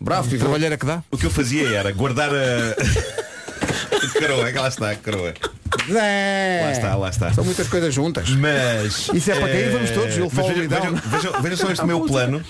[0.00, 0.44] Bravo, Que pivô.
[0.44, 1.02] trabalheira que dá.
[1.10, 2.74] O que eu fazia era guardar a.
[4.18, 5.34] coroa, é que lá está a coroa.
[5.88, 7.32] Lá está, lá está.
[7.32, 8.28] São muitas coisas juntas.
[8.30, 9.08] Mas.
[9.12, 12.00] Isso é para cair, vamos todos, mas fall vejam, vejam, vejam, vejam só este meu
[12.06, 12.42] plano.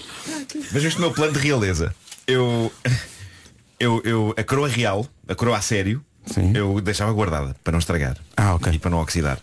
[0.70, 1.94] Vejam este meu plano de realeza.
[2.26, 2.72] Eu,
[3.78, 4.34] eu, eu.
[4.36, 6.52] A coroa real, a coroa a sério, Sim.
[6.54, 8.16] eu deixava guardada para não estragar.
[8.36, 8.72] Ah, ok.
[8.72, 9.38] E para não oxidar.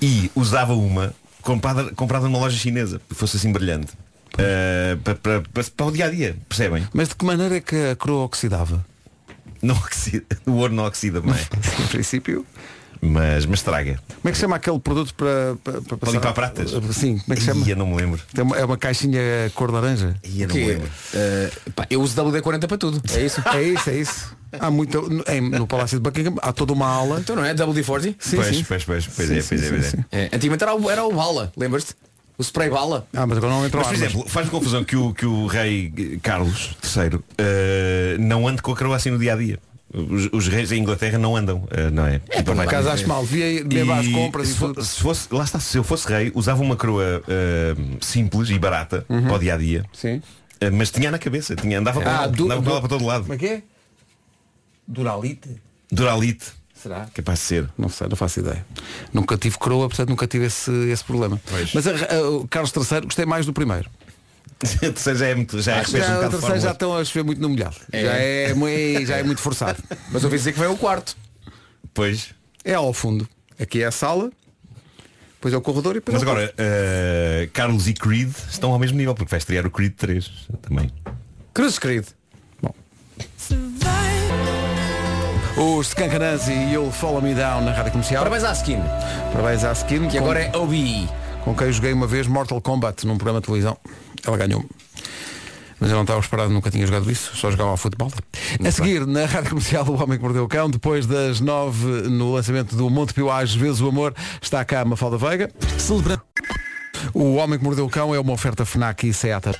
[0.00, 3.92] E usava uma comprada, comprada numa loja chinesa, que fosse assim brilhante.
[4.34, 6.86] Uh, para, para, para, para o dia a dia, percebem?
[6.94, 8.84] Mas de que maneira é que a coroa oxidava?
[9.60, 11.32] Não oxida, o ouro não oxida bem,
[11.84, 12.44] Em princípio.
[13.00, 13.98] mas, mas estraga.
[14.08, 16.12] Como é que se chama aquele produto para, para, para passar?
[16.14, 16.70] limpar pratas?
[16.94, 17.66] Sim, como é que se chama?
[17.66, 18.20] Ia, não me lembro.
[18.32, 19.20] Tem uma- É uma caixinha
[19.54, 20.16] cor laranja.
[20.24, 20.90] Ia, não me Que, lembro.
[21.14, 23.02] eh, pá, eu uso WD-40 para tudo.
[23.14, 23.42] É isso?
[23.54, 24.36] É isso, é isso.
[24.58, 25.08] Há muito.
[25.28, 27.20] em- no Palácio de Buckingham há toda uma ala.
[27.20, 28.14] Então não é WD-40?
[28.18, 28.64] Sim, pois, sim.
[28.64, 29.90] pois, pois, pois Sim, é, sim, pois é, sim, pois é.
[29.90, 30.04] sim.
[30.12, 31.94] É, antigamente era o, era o bala, lembras-te?
[32.38, 33.06] O spray bala.
[33.12, 34.10] Ah, mas agora não entrou Mas, por armas.
[34.14, 38.76] exemplo, faz confusão que o, que o rei Carlos III eh, não ande com a
[38.76, 39.58] coroa assim no dia a dia.
[39.94, 42.20] Os, os reis da Inglaterra não andam, eh, não é?
[42.30, 43.24] É Por acaso acho mal.
[43.26, 43.62] Devia
[43.94, 44.82] às compras e se, fo- tudo.
[44.84, 49.04] se fosse, lá está, se eu fosse rei, usava uma coroa eh, simples e barata
[49.08, 49.22] Uhum.
[49.24, 49.84] para o dia a dia.
[49.92, 50.22] Sim.
[50.72, 53.04] Mas tinha na cabeça, tinha, andava com ela, du- andava com du- ela para todo
[53.04, 53.22] lado.
[53.22, 53.62] Como é que é?
[54.86, 55.60] Duralite?
[55.90, 56.46] Duralite,
[56.82, 57.06] Será?
[57.14, 57.68] capaz de ser.
[57.78, 58.64] Não sei, não faço ideia.
[59.12, 61.40] Nunca tive coroa, portanto nunca tive esse, esse problema.
[61.48, 61.72] Pois.
[61.74, 63.88] Mas a- a- o Carlos III gostei mais do primeiro.
[64.80, 67.04] terceiro já é muito, já é Acho que um já, de terceiro já estão a
[67.04, 67.76] chover muito no molhado.
[67.92, 69.82] Já, é, mui- já é muito forçado.
[70.10, 71.16] Mas ouvi dizer que vem o quarto.
[71.94, 72.30] Pois.
[72.64, 73.28] É ao fundo.
[73.60, 74.30] Aqui é a sala,
[75.34, 78.72] depois é o corredor e depois Mas é o agora, eh, Carlos e Creed estão
[78.72, 80.30] ao mesmo nível, porque vai estrear o Creed 3
[80.62, 80.90] também.
[81.52, 82.06] Cruzes, querido.
[85.62, 88.24] Os Skankanansi e You'll Follow Me Down na Rádio Comercial.
[88.24, 88.80] Parabéns à Skin.
[89.32, 90.08] Parabéns à Skin.
[90.08, 91.08] Que com- agora é OBE.
[91.44, 93.76] Com quem joguei uma vez Mortal Kombat num programa de televisão.
[94.26, 94.68] Ela ganhou-me.
[95.78, 98.10] Mas eu não estava esperado, nunca tinha jogado isso, só jogava ao futebol.
[98.64, 102.32] a seguir, na Rádio Comercial, o Homem que Mordeu o Cão, depois das nove, no
[102.32, 105.50] lançamento do Monte Pio às vezes o amor, está cá a Mafalda Veiga.
[105.78, 106.22] Celebrando.
[107.14, 109.54] O Homem que Mordeu o Cão é uma oferta FNAC e Seata.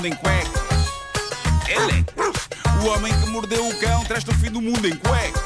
[0.00, 0.62] Mundo em cuecas.
[1.68, 2.48] Elecas.
[2.82, 5.42] O homem que mordeu o cão traz-te o fim do mundo em cuecas.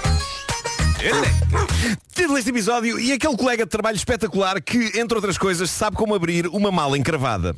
[1.02, 1.98] Elecas.
[2.14, 6.14] Título deste episódio e aquele colega de trabalho espetacular que, entre outras coisas, sabe como
[6.14, 7.56] abrir uma mala encravada.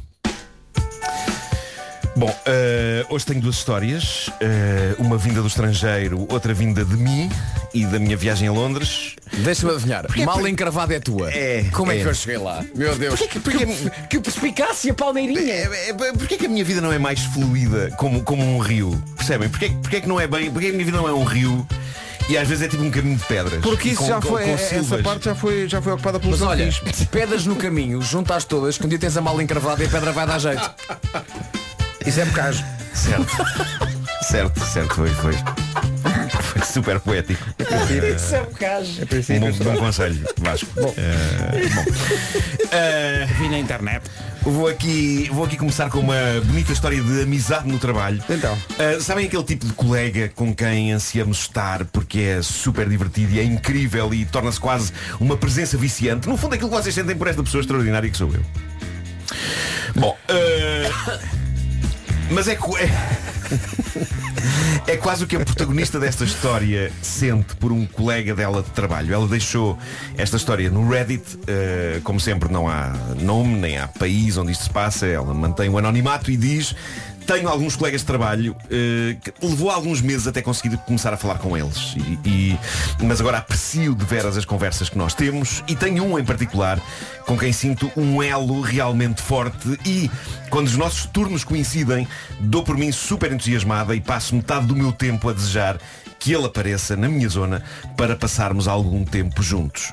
[2.17, 4.31] Bom, eh, hoje tenho duas histórias.
[4.41, 7.31] Eh, uma vinda do estrangeiro, outra vinda de mim
[7.75, 9.17] e da minha viagem a Londres.
[9.35, 10.07] Deixa-me adivinhar.
[10.25, 11.31] Mal encravada é tua.
[11.31, 12.03] É, Como é, é.
[12.03, 12.65] que eu cheguei lá?
[12.75, 13.19] Meu Deus.
[13.21, 15.53] Porquê que- porquê- que, que perspicácia, palmeirinha.
[15.53, 18.99] É, é, Porquê que a minha vida não é mais fluida como, como um rio?
[19.17, 19.51] Percebem?
[19.51, 20.51] Porquê, porquê que não é bem.
[20.51, 21.67] Porquê que a minha vida não é um rio
[22.31, 23.61] e às vezes é tipo um caminho de pedras?
[23.61, 25.03] Porque isso com- já com- foi, com essa silvas.
[25.03, 26.71] parte já foi, já foi ocupada pelos Mas olha,
[27.11, 30.13] pedras no caminho, juntas todas, que um dia tens a mala encravada e a pedra
[30.13, 30.71] vai dar jeito.
[32.07, 32.65] Isso é bocage.
[32.95, 33.27] Certo.
[34.23, 35.35] certo, certo, foi, foi.
[36.41, 37.45] Foi super poético.
[38.17, 39.01] Isso é bocage.
[39.31, 40.69] Um bom, bom conselho, Vasco.
[40.75, 40.83] Bom.
[40.83, 40.95] bom.
[42.71, 44.03] Eh, Vi na internet.
[44.43, 46.15] vou, aqui, vou aqui começar com uma
[46.45, 48.23] bonita história de amizade no trabalho.
[48.31, 48.57] Então.
[48.79, 53.41] Eh, sabem aquele tipo de colega com quem ansiamos estar porque é super divertido e
[53.41, 56.29] é incrível e torna-se quase uma presença viciante?
[56.29, 58.43] No fundo, aquilo que vocês sentem por esta pessoa extraordinária que sou eu.
[59.95, 60.91] Bom, eh,
[62.31, 62.89] mas é, co- é,
[64.93, 69.13] é quase o que a protagonista desta história sente por um colega dela de trabalho.
[69.15, 69.79] Ela deixou
[70.17, 71.39] esta história no Reddit.
[71.47, 75.07] eh, como sempre, não há nome, nem há país onde isto se passa.
[75.07, 76.75] Ela mantém o anonimato e diz.
[77.27, 81.39] Tenho alguns colegas de trabalho eh, que levou alguns meses até conseguir começar a falar
[81.39, 81.95] com eles.
[81.97, 82.59] E, e-
[83.03, 86.81] mas agora aprecio de veras as conversas que nós temos e tenho um em particular
[87.27, 90.09] com quem sinto um elo realmente forte e
[90.51, 92.07] quando os nossos turnos coincidem,
[92.39, 95.79] dou por mim super entusiasmada e passo metade do meu tempo a desejar
[96.21, 97.63] que ele apareça na minha zona
[97.97, 99.93] para passarmos algum tempo juntos.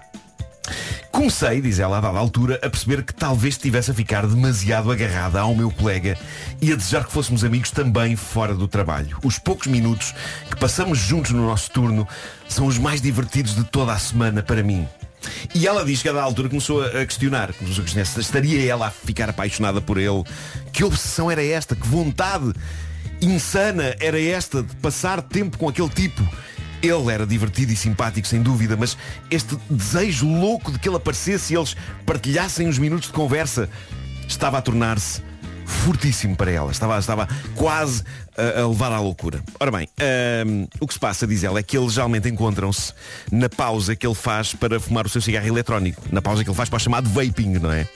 [1.13, 5.39] Comecei, diz ela a dada altura, a perceber que talvez estivesse a ficar demasiado agarrada
[5.39, 6.17] ao meu colega
[6.59, 9.19] e a desejar que fôssemos amigos também fora do trabalho.
[9.23, 10.11] Os poucos minutos
[10.49, 12.07] que passamos juntos no nosso turno
[12.49, 14.87] são os mais divertidos de toda a semana para mim.
[15.53, 18.87] E ela diz que a dada altura começou a questionar, começou a questionar estaria ela
[18.87, 20.23] a ficar apaixonada por ele.
[20.73, 21.75] Que obsessão era esta?
[21.75, 22.51] Que vontade
[23.21, 26.27] insana era esta de passar tempo com aquele tipo?
[26.83, 28.97] Ele era divertido e simpático, sem dúvida, mas
[29.31, 33.69] este desejo louco de que ele aparecesse e eles partilhassem uns minutos de conversa
[34.27, 35.23] estava a tornar-se
[35.65, 36.71] fortíssimo para ela.
[36.71, 38.03] Estava, estava quase
[38.37, 39.41] a, a levar à loucura.
[39.61, 39.87] Ora bem,
[40.45, 42.93] hum, o que se passa, diz ela, é que eles geralmente encontram-se
[43.31, 46.01] na pausa que ele faz para fumar o seu cigarro eletrónico.
[46.11, 47.87] Na pausa que ele faz para o chamado vaping, não é?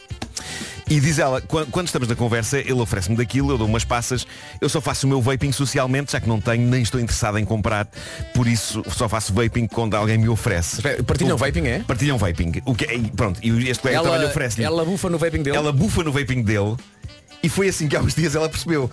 [0.89, 4.25] E diz ela, quan- quando estamos na conversa, ele oferece-me daquilo, eu dou umas passas,
[4.61, 7.43] eu só faço o meu vaping socialmente, já que não tenho, nem estou interessado em
[7.43, 7.87] comprar,
[8.33, 10.81] por isso só faço vaping quando alguém me oferece.
[11.05, 11.79] Partilham O- vaping, é?
[11.79, 12.61] Partilham vaping.
[12.65, 15.43] O que, é- e pronto, e este colega de trabalho oferece ela bufa no vaping
[15.43, 15.57] dele.
[15.57, 16.77] ela bufa no vaping dele
[17.43, 18.89] e foi assim que há uns dias ela percebeu.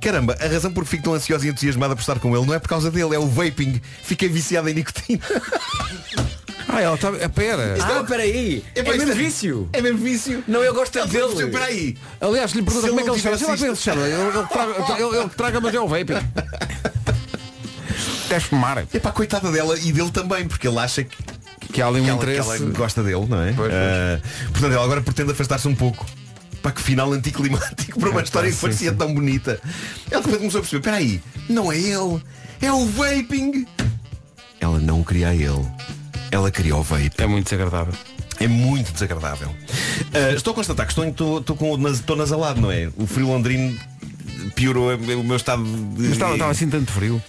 [0.00, 2.54] Caramba, a razão por que fico tão ansiosa e entusiasmada por estar com ele não
[2.54, 3.80] é por causa dele, é o vaping.
[4.02, 5.20] Fiquei viciada em nicotina.
[6.68, 7.08] Ah, ela está.
[7.20, 7.76] é, Pera.
[7.80, 8.64] Ah, peraí.
[8.74, 9.68] É, pá, isto mesmo vício.
[9.72, 10.42] É mesmo vício.
[10.48, 11.42] Não, eu gosto dele.
[11.44, 11.96] Espera aí.
[12.20, 13.38] Aliás, lhe pergunta como é que ele não se chama.
[13.38, 14.02] Sei lá como ele se chama.
[15.18, 16.14] Ele, traga, mas é o vaping.
[18.28, 18.84] Queres fumar?
[18.92, 21.16] É pá, coitada dela e dele também, porque ele acha que,
[21.72, 22.62] Que há ali um que ela, que interesse.
[22.62, 23.52] ela gosta dele, não é?
[23.52, 23.72] Pois, pois.
[23.72, 26.06] Ah, portanto, ela agora pretende afastar-se um pouco.
[26.62, 28.96] Para que final anticlimático para uma É, história que parecia sim.
[28.96, 29.60] tão bonita.
[30.10, 32.22] Ela depois começou a perceber, espera aí, não é ele,
[32.62, 33.66] é o vaping.
[34.58, 35.66] Ela não queria a ele.
[36.34, 37.12] Ela queria o vape.
[37.18, 37.94] É muito desagradável.
[38.40, 39.54] É muito desagradável.
[40.12, 42.88] Ah, estou a constatar que estou, estou, estou, com, estou nasalado, não é?
[42.96, 43.78] O frio londrino
[44.56, 46.02] piorou o meu estado de.
[46.02, 47.22] Mas estava, estava assim tanto frio.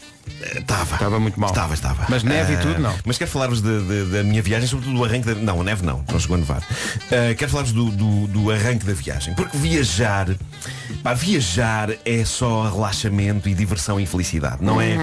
[0.56, 0.96] Estava.
[0.96, 1.52] Estava muito mal.
[1.52, 2.08] Estava, estava.
[2.10, 2.96] Mas neve e Ah, tudo, não.
[3.06, 5.36] Mas quero falar-vos da minha viagem, sobretudo do arranque da.
[5.36, 6.64] Não, a neve não, não chegou a nevar.
[7.12, 9.36] Ah, quero falar-vos do, do- do arranque da viagem.
[9.36, 10.28] Porque viajar,
[11.04, 14.98] pá, viajar é só relaxamento e diversão e felicidade, não é?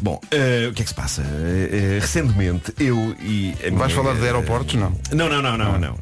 [0.00, 1.22] Bom, eh, o que é que se passa?
[1.22, 4.74] Eh, recentemente, eu e a Vais minha- falar de aeroportos?
[4.74, 4.92] Não.
[5.12, 5.98] Não, não, não, não, não, não.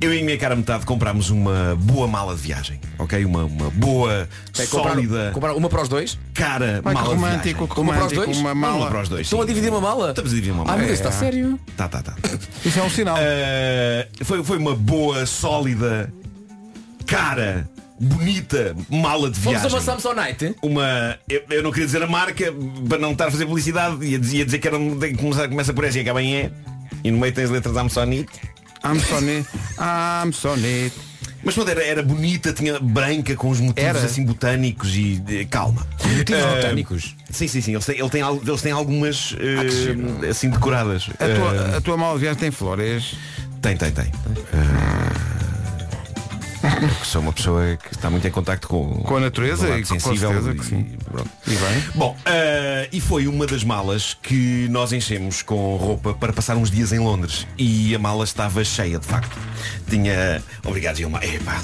[0.00, 3.24] Eu e a minha cara metade comprámos uma boa mala de viagem, ok?
[3.24, 6.18] Uma, uma boa, É, sólida, comprar uma para os dois?
[6.34, 7.82] cara Vai, mala romântico, de que viagem.
[7.84, 8.36] Uma para os dois?
[8.38, 8.76] uma mala.
[8.76, 9.20] uma para os dois.
[9.22, 10.10] Estão a dividir uma mala?
[10.10, 10.78] Estamos a dividir uma Ah, mala.
[10.78, 11.12] meu Deus, está É.
[11.12, 11.58] sério?
[11.76, 12.14] Tá, tá, tá.
[12.64, 13.16] Isso é um sinal.
[13.20, 16.12] Eh, foi, foi uma boa, sólida,
[17.06, 17.68] cara,
[18.04, 19.78] bonita mala de Fomos a viagem.
[19.78, 20.54] uma Samsonite?
[20.62, 21.18] uma.
[21.28, 22.52] Eu, eu não queria dizer a marca
[22.88, 24.04] para não estar a fazer publicidade.
[24.04, 26.50] Ia dizer, ia dizer que era, um- começar, começa por S e acaba em E.
[27.02, 28.30] E no meio tens letras Amsonite.
[28.84, 30.92] I'm Sony.
[31.42, 33.98] Mas pronto, era, era bonita, tinha branca com os motivos Era?
[34.06, 35.86] assim botânicos e eh, calma.
[36.16, 37.14] Motivos Eh, botânicos?
[37.30, 37.72] Sim, sim, sim.
[37.72, 41.08] Eles têm, ele tem, eles têm algumas eh, assim decoradas.
[41.18, 43.14] A tua, a tua mala de viagem tem flores.
[43.60, 44.04] Tem, tem, tem.
[44.06, 45.33] Eh,
[46.84, 49.80] eu sou uma pessoa que está muito em contacto com, Com a natureza com e
[49.82, 50.96] com sensível certeza e- que sim.
[51.10, 51.30] pronto.
[51.46, 51.84] E bem.
[51.94, 56.70] Bom, eh, e foi uma das malas que nós enchemos com roupa para passar uns
[56.70, 57.46] dias em Londres.
[57.58, 59.36] E a mala estava cheia, de facto.
[59.88, 60.42] Tinha.
[60.64, 61.24] Obrigado, Gilmar.
[61.24, 61.60] Epá,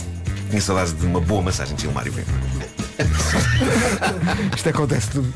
[0.48, 2.30] tinha saudades de uma boa massagem de Gilmar e Vento.
[4.56, 5.32] Isto acontece tudo.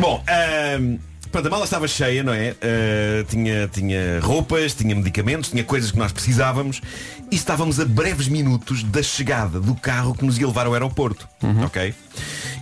[0.00, 0.98] Bom, ehm,
[1.30, 2.54] pronto, a mala estava cheia, não é?
[2.60, 6.80] Eh, tinha, tinha roupas, tinha medicamentos, tinha coisas que nós precisávamos
[7.30, 11.28] e estávamos a breves minutos da chegada do carro que nos ia levar ao aeroporto.
[11.64, 11.94] Ok?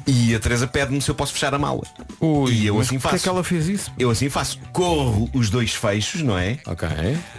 [0.06, 1.82] E a Teresa pede-me se eu posso fechar a mala.
[2.20, 3.16] Ui, e eu assim faço.
[3.16, 3.92] é que ela fez isso?
[3.98, 4.58] Eu assim faço.
[4.72, 6.58] Corro os dois fechos, não é?
[6.66, 6.86] Ok.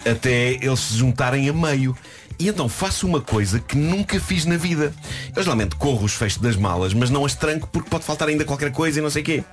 [0.10, 1.96] Até eles se juntarem a meio.
[2.38, 4.93] E então faço uma coisa que nunca fiz na vida.
[5.36, 8.43] Eu geralmente corro os fechos das malas, mas não as tranco porque pode faltar ainda
[8.43, 9.43] qualquer coisa e não sei quê.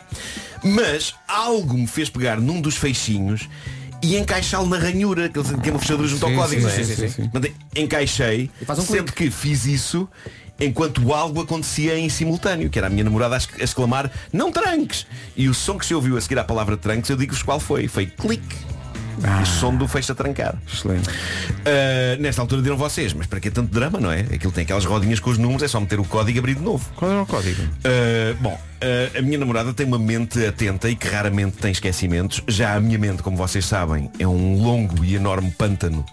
[0.65, 3.49] Mas algo me fez pegar num dos fechinhos
[4.03, 6.85] e encaixá-lo na ranhura, que é uma fechadura junto ao Sim, código, sim, não é?
[6.85, 7.29] sim, sim, sim.
[7.29, 10.09] Portanto, Encaixei, um sendo que fiz isso
[10.61, 15.07] enquanto algo acontecia em simultâneo, que era a minha namorada a exclamar não tranques!
[15.37, 17.89] E o som que se ouviu a seguir à palavra tranques, eu digo-vos qual foi.
[17.89, 18.57] Foi clique.
[19.43, 20.57] O som do fecho a trancar.
[20.73, 21.09] Excelente.
[21.09, 24.21] Uh, nesta altura dirão vocês, mas para que tanto drama, não é?
[24.21, 26.63] Aquilo tem aquelas rodinhas com os números, é só meter o código e abrir de
[26.63, 26.89] novo.
[26.97, 27.63] Qual era o código?
[27.63, 32.43] Uh, bom, uh, a minha namorada tem uma mente atenta e que raramente tem esquecimentos.
[32.49, 36.05] Já a minha mente, como vocês sabem, é um longo e enorme pântano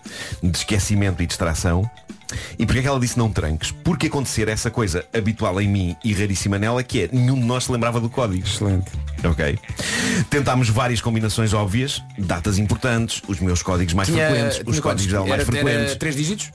[0.41, 1.89] de esquecimento e distração.
[2.57, 3.71] E porquê é que ela disse não tranques?
[3.71, 7.65] Porque acontecer essa coisa habitual em mim e raríssima nela, que é nenhum de nós
[7.65, 8.45] se lembrava do código.
[8.45, 8.91] Excelente.
[9.23, 9.57] Ok.
[10.29, 15.07] Tentámos várias combinações óbvias, datas importantes, os meus códigos mais frequentes, os tinha códigos quantos?
[15.07, 15.89] dela mais frequentes.
[15.91, 16.51] Era três dígitos?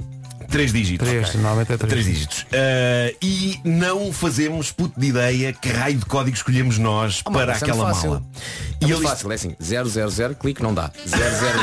[0.55, 1.09] Três dígitos.
[1.09, 1.91] Três, normalmente é três.
[1.93, 2.43] Três dígitos.
[2.43, 7.55] Uh, e não fazemos puto de ideia que raio de código escolhemos nós Oh, para
[7.55, 8.11] é aquela fácil.
[8.11, 8.23] mala.
[8.23, 10.93] É E muito ele fácil, é assim, 000, clique, não dá.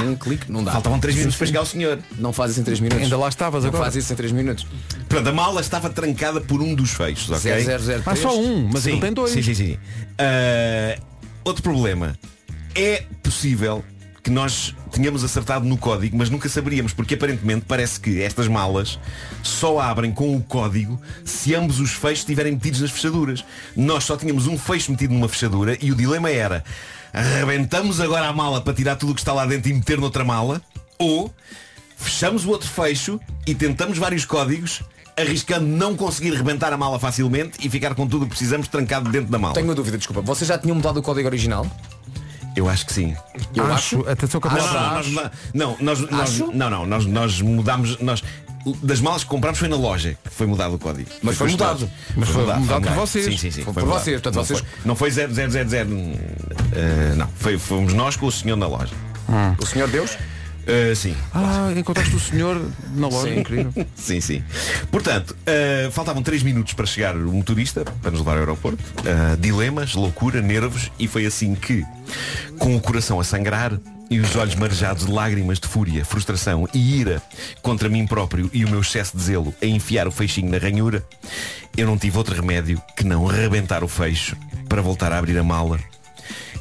[0.03, 0.73] 001, clique, não dá.
[0.73, 1.99] faltavam três minutos para chegar ao senhor.
[2.17, 3.03] Não faz isso em 3 minutos.
[3.05, 3.85] Ainda lá estavas não agora.
[3.85, 4.67] faz isso em 3 minutos.
[5.07, 7.63] Pronto, a mala estava trancada por um dos fechos, ok?
[7.63, 8.01] 0003.
[8.05, 9.31] Ah, só um, mas sim, ele tem dois.
[9.31, 9.73] Sim, sim, sim.
[10.19, 11.01] Uh,
[11.45, 12.13] outro problema.
[12.75, 13.85] É possível
[14.23, 18.99] que nós tínhamos acertado no código, mas nunca saberíamos, porque aparentemente parece que estas malas
[19.41, 23.43] só abrem com o código se ambos os fechos estiverem metidos nas fechaduras.
[23.75, 26.63] Nós só tínhamos um fecho metido numa fechadura e o dilema era
[27.13, 30.23] arrebentamos agora a mala para tirar tudo o que está lá dentro e meter noutra
[30.23, 30.61] mala
[30.97, 31.33] ou
[31.97, 34.81] fechamos o outro fecho e tentamos vários códigos
[35.17, 39.09] arriscando não conseguir rebentar a mala facilmente e ficar com tudo o que precisamos trancado
[39.09, 39.53] dentro da mala.
[39.53, 40.21] Tenho uma dúvida, desculpa.
[40.21, 41.65] Vocês já tinham mudado o código original?
[42.55, 43.15] Eu acho que sim.
[43.55, 45.09] Eu acho, atenção que a Não, palavra não, acho.
[45.11, 46.51] não, nós, não, nós, nós, Acho?
[46.53, 48.21] não, não, nós, nós mudámos, nós,
[48.83, 51.09] das malas que comprámos foi na loja que foi mudado o código.
[51.23, 51.89] Mas foi os mudado.
[52.15, 53.25] Mas foi mudado por vocês.
[53.25, 53.63] Sim, sim, sim.
[53.63, 53.99] Foi por mudado.
[54.03, 58.31] vocês, portanto, não vocês- Foi, não foi 0000, uh, não, foi, fomos nós com o
[58.31, 58.93] senhor na loja.
[59.57, 60.17] O senhor Deus?
[60.61, 61.15] Uh, sim.
[61.33, 62.61] Ah, encontraste o senhor
[62.95, 63.39] na loja, Sim.
[63.39, 63.73] incrível.
[63.95, 64.43] Sim, sim.
[64.91, 68.83] Portanto, uh, faltavam 3 minutos para chegar o motorista, para nos levar ao aeroporto.
[68.99, 71.83] Uh, dilemas, loucura, nervos, e foi assim que,
[72.59, 73.77] com o coração a sangrar
[74.09, 77.21] e os olhos marejados de lágrimas de fúria, frustração e ira
[77.61, 81.03] contra mim próprio e o meu excesso de zelo a enfiar o feixinho na ranhura,
[81.77, 84.35] eu não tive outro remédio que não rebentar o fecho
[84.67, 85.79] para voltar a abrir a mala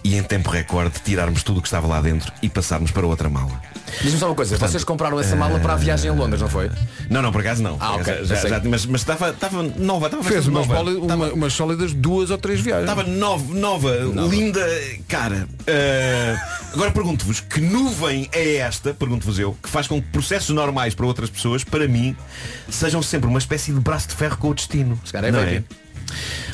[0.03, 3.29] e em tempo recorde tirarmos tudo o que estava lá dentro e passarmos para outra
[3.29, 3.61] mala.
[4.03, 6.71] Diz-me só uma coisa, vocês compraram essa mala para a viagem a Londres, não foi?
[7.11, 7.77] Não, não, por acaso não.
[7.81, 10.83] Ah, ok, já já, já- mas estava estava nova, estava Fez umas, nova.
[11.15, 12.89] uma- umas sólidas duas ou três viagens.
[12.89, 13.91] Estava nova, nova,
[14.29, 14.65] linda,
[15.09, 15.49] cara.
[15.67, 16.37] eh,
[16.73, 21.05] agora pergunto-vos, que nuvem é esta, pergunto-vos eu, que faz com que processos normais para
[21.07, 22.17] outras pessoas, para mim,
[22.71, 24.99] sejam sempre uma espécie de braço de ferro com o destino.
[25.05, 25.65] Se calhar é Não baby.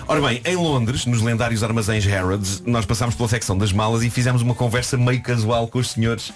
[0.09, 4.09] Ora bem, em Londres, nos lendários armazéns Harrods, nós passámos pela secção das malas e
[4.11, 6.33] fizemos uma conversa meio casual com os senhores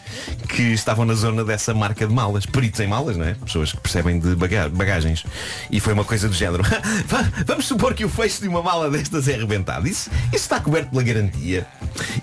[0.49, 2.45] que estavam na zona dessa marca de malas.
[2.45, 3.35] Peritos em malas, não é?
[3.35, 5.25] Pessoas que percebem de baga- bagagens.
[5.71, 6.65] E foi uma coisa do género.
[7.07, 9.87] "Va- Vamos supor que o fecho de uma mala destas é arrebentado.
[9.87, 11.65] Isso, isso está coberto pela garantia.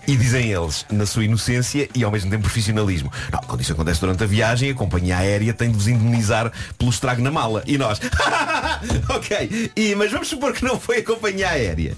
[0.06, 3.10] E dizem eles, na sua inocência e ao mesmo tempo profissionalismo.
[3.32, 6.92] Não, quando isso acontece durante a viagem, a companhia aérea tem de vos indemnizar pelo
[6.92, 7.64] estrago na mala.
[7.66, 8.02] E nós,
[9.10, 11.96] ok, e, mas vamos supor que não foi a companhia aérea.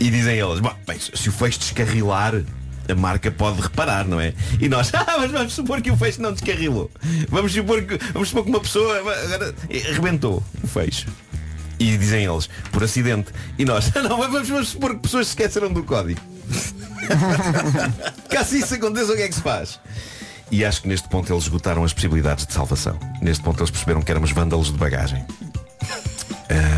[0.00, 2.42] E dizem eles, "Bom, bem, se o fecho descarrilar,
[2.88, 4.32] a marca pode reparar, não é?
[4.60, 6.90] E nós, ah, mas vamos supor que o fecho não descarrilou.
[7.28, 9.02] Vamos supor que, vamos supor que uma pessoa
[9.90, 11.06] arrebentou o fecho.
[11.78, 13.30] E dizem eles, por acidente.
[13.58, 16.20] E nós, não, mas vamos, vamos supor que pessoas se esqueceram do código.
[18.28, 19.78] Caso isso aconteça, o que é que se faz?
[20.50, 22.98] E acho que neste ponto eles esgotaram as possibilidades de salvação.
[23.20, 25.24] Neste ponto eles perceberam que éramos vândalos de bagagem.
[26.50, 26.77] Ah,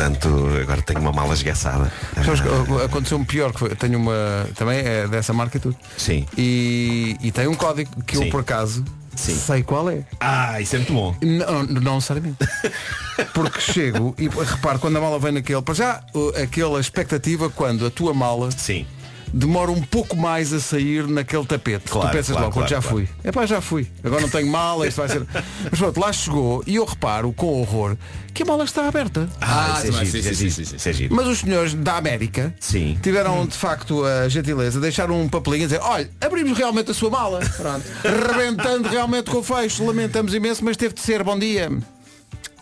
[0.00, 0.28] portanto,
[0.62, 1.92] agora tenho uma mala esgaçada.
[2.16, 4.48] Uh, Aconteceu-me pior, que foi, tenho uma.
[4.54, 5.76] Também é dessa marca e tudo.
[5.96, 6.26] Sim.
[6.36, 8.24] E, e tem um código que Sim.
[8.24, 8.82] eu por acaso
[9.14, 9.36] Sim.
[9.36, 10.04] sei qual é.
[10.18, 11.14] Ah, isso é muito bom.
[11.20, 12.38] Não, não necessariamente.
[13.34, 16.02] Porque chego e reparo quando a mala vem naquele, para já
[16.42, 18.86] aquela expectativa quando a tua mala Sim.
[19.32, 21.90] Demora um pouco mais a sair naquele tapete.
[21.90, 22.96] Claro, tu pensas claro, logo, claro, já claro.
[22.96, 23.08] fui.
[23.22, 23.86] É pá, já fui.
[24.02, 25.26] Agora não tenho mala, isto vai ser.
[25.70, 27.96] Mas pronto, lá chegou e eu reparo com horror
[28.32, 29.28] que a mala está aberta.
[29.40, 31.14] Ah, isso é também, giro, sim, isso é sim, giro.
[31.14, 32.98] Mas os senhores da América Sim.
[33.02, 37.10] tiveram de facto a gentileza, deixaram um papelinho a dizer, olha, abrimos realmente a sua
[37.10, 37.40] mala.
[37.56, 37.84] Pronto.
[38.02, 39.84] Rebentando realmente com o fecho.
[39.84, 41.22] Lamentamos imenso, mas teve de ser.
[41.22, 41.70] Bom dia.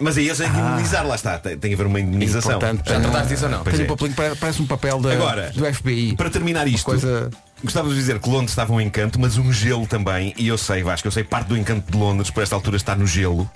[0.01, 1.39] Mas aí eles têm de indemnizar, lá está.
[1.39, 2.53] Tem, tem que haver uma indemnização.
[2.53, 3.63] Portanto, Já trataste disso ou não?
[3.65, 3.87] Pois Tem é.
[3.87, 6.15] um papelinho, que pare- parece um papel da, Agora, do FBI.
[6.17, 7.31] Para terminar isto, coisa-
[7.65, 10.33] gostava de dizer que Londres estava um encanto, mas um gelo também.
[10.37, 12.95] E eu sei, Vasco, eu sei parte do encanto de Londres, por esta altura está
[12.95, 13.51] no gelo.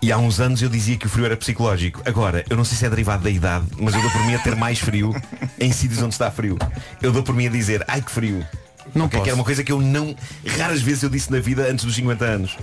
[0.00, 2.02] E há uns anos eu dizia que o frio era psicológico.
[2.04, 4.38] Agora, eu não sei se é derivado da idade, mas eu dou por mim a
[4.38, 5.12] ter mais frio
[5.58, 6.58] em sítios onde está frio.
[7.02, 8.46] Eu dou por mim a dizer, ai que frio.
[8.94, 9.22] Não Ok, posso.
[9.24, 10.14] Que era uma coisa que eu não.
[10.58, 12.56] Raras vezes eu disse na vida antes dos 50 anos.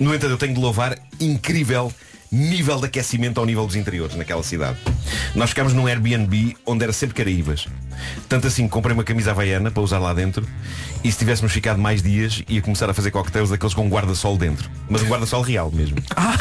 [0.00, 1.92] No entanto, eu tenho de louvar incrível
[2.32, 4.78] nível de aquecimento ao nível dos interiores naquela cidade.
[5.34, 7.66] Nós ficámos num Airbnb onde era sempre Caraíbas.
[8.28, 10.46] Tanto assim, comprei uma camisa havaiana para usar lá dentro
[11.02, 14.70] e se tivéssemos ficado mais dias ia começar a fazer coquetéis daqueles com guarda-sol dentro.
[14.88, 15.96] Mas um guarda-sol real mesmo.
[16.16, 16.36] Ah,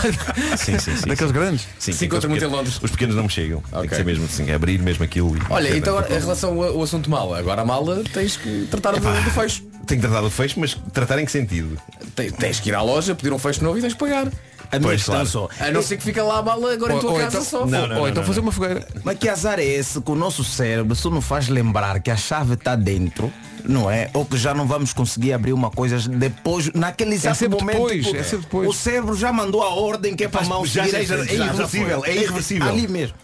[0.58, 1.08] Sim, sim, sim.
[1.08, 1.40] daqueles sim.
[1.40, 1.68] grandes.
[1.80, 2.80] Sim, Se encontra muito em Londres.
[2.82, 3.62] Os pequenos não me chegam.
[3.62, 3.90] Tem Ok.
[3.90, 5.36] que ser mesmo assim, é abrir mesmo aquilo.
[5.38, 8.92] e- Olha, então agora, em relação ao, assunto mala, agora a mala tens que tratar
[8.92, 9.64] do, do fecho.
[9.88, 11.78] Tenho que tratar do fecho, mas tratar em que sentido?
[12.16, 14.28] Tens, tens que ir à loja, pedir um fecho novo e tens que pagar.
[14.72, 15.28] A minha Pois, questão claro.
[15.30, 15.50] só.
[15.60, 17.44] A não ser que fica lá a mala agora em Ou, tua ou casa então,
[17.44, 17.66] só.
[17.66, 18.46] Não, não, ou não, então não, fazer não.
[18.48, 18.88] uma fogueira.
[19.04, 22.16] Mas que azar é esse que o nosso cérebro só nos faz lembrar que a
[22.16, 24.10] chave está dentro, não é?
[24.14, 27.76] Ou que já não vamos conseguir abrir uma coisa depois, naquele exato sempre momento.
[27.78, 28.70] depois, tipo, é sempre depois.
[28.70, 31.16] O cérebro já mandou a ordem que é para a mão já- já- em já-
[31.16, 32.70] é irreversível, é irreversível.
[32.70, 33.16] Ali mesmo.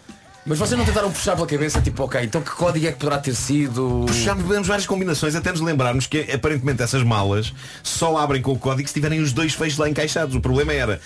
[0.48, 3.18] Mas vocês não tentaram puxar pela cabeça, tipo, ok, então que código é que poderá
[3.18, 4.04] ter sido?
[4.06, 8.56] Puxámos podemos várias combinações até nos lembrarmos que aparentemente essas malas só abrem com o
[8.58, 10.36] código se tiverem os dois fechos lá encaixados.
[10.36, 11.00] O problema era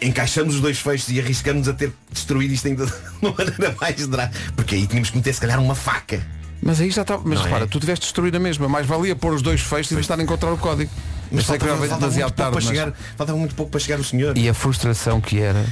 [0.00, 4.06] encaixamos os dois fechos e arriscamos a ter destruído isto ainda de uma maneira mais
[4.06, 4.52] drástica.
[4.56, 6.20] Porque aí tínhamos que meter se calhar uma faca.
[6.62, 7.16] Mas aí já está.
[7.18, 7.66] Mas Não repara, é?
[7.66, 8.68] tu tiveste destruído a mesma.
[8.68, 10.90] Mais valia pôr os dois fechos e estar a encontrar o código.
[11.32, 12.52] Mas sei que faltava, faltava demasiado muito tarde.
[12.52, 14.36] para mas- chegar, faltava muito pouco para chegar o senhor.
[14.36, 15.64] E a frustração que era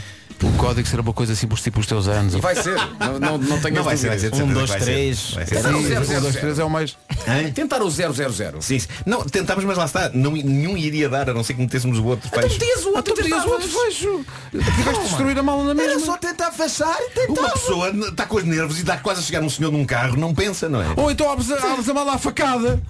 [0.47, 2.35] o código ser uma coisa assim por tipo os teus anos.
[2.35, 2.77] E vai ser.
[3.01, 4.31] Não, não, não tenho Não vai ser, vai ser.
[4.31, 4.93] de Um, certeza dois, que vai ser.
[4.93, 5.31] três.
[5.33, 5.55] Vai ser.
[5.57, 6.41] Tentar o Sim, zero, um, zero, dois, zero.
[6.47, 6.97] três é o mais.
[7.27, 7.51] Hã?
[7.53, 8.13] Tentar o 000.
[8.61, 8.89] Sim, sim.
[9.05, 10.11] Não, tentámos, mas lá está.
[10.15, 12.55] Não, nenhum iria dar, a não ser que metêssemos o outro Então fecho.
[12.59, 13.87] metias o outro, Tu pedias o outro tentavas.
[13.95, 14.25] fecho.
[14.51, 16.07] Tiveste de destruir a mala na Era mesma.
[16.07, 17.51] só tentar fechar e Uma tentar.
[17.53, 20.35] pessoa está com os nervos e está quase a chegar um senhor num carro, não
[20.35, 20.87] pensa, não é?
[20.97, 22.81] Ou então abres a, abres a mala à facada.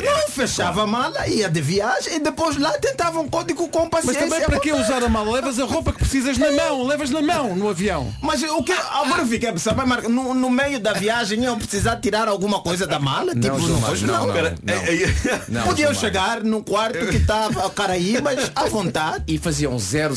[0.00, 4.04] Não, fechava a mala, ia de viagem e depois lá tentava um código com Mas
[4.06, 4.22] paciência.
[4.22, 5.30] também para que usar a mala?
[5.32, 6.84] Levas a roupa que precisas na mão.
[6.86, 8.12] Levas na mão no avião.
[8.22, 11.96] Mas o que agora fiquei a pensar, mas, no, no meio da viagem iam precisar
[11.96, 13.32] tirar alguma coisa da mala?
[13.34, 14.36] tipo, não, não, não.
[14.36, 14.54] é-
[14.94, 19.24] é- Não, Podiam chegar num quarto que estava Caraíbas à vontade.
[19.28, 20.12] E faziam 000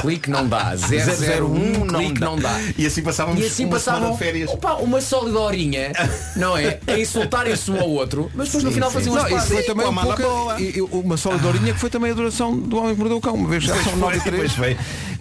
[0.00, 0.74] clique, não dá.
[0.76, 2.26] 001 não clique, dá.
[2.26, 2.58] não dá.
[2.76, 4.50] E assim passávamos E assim uma semana passavam de férias.
[4.50, 5.92] opa, uma sólida horinha,
[6.36, 6.78] não é?
[6.86, 9.82] A insultarem-se um ao outro, mas depois no final faziam Não, as isso foi também
[9.82, 10.60] com a um mala pouco, boa.
[10.60, 13.34] e- uma solidorinha que foi também a duração do Homem que Mordeu o Cão.
[13.34, 14.52] Uma vez já são 9 e 3.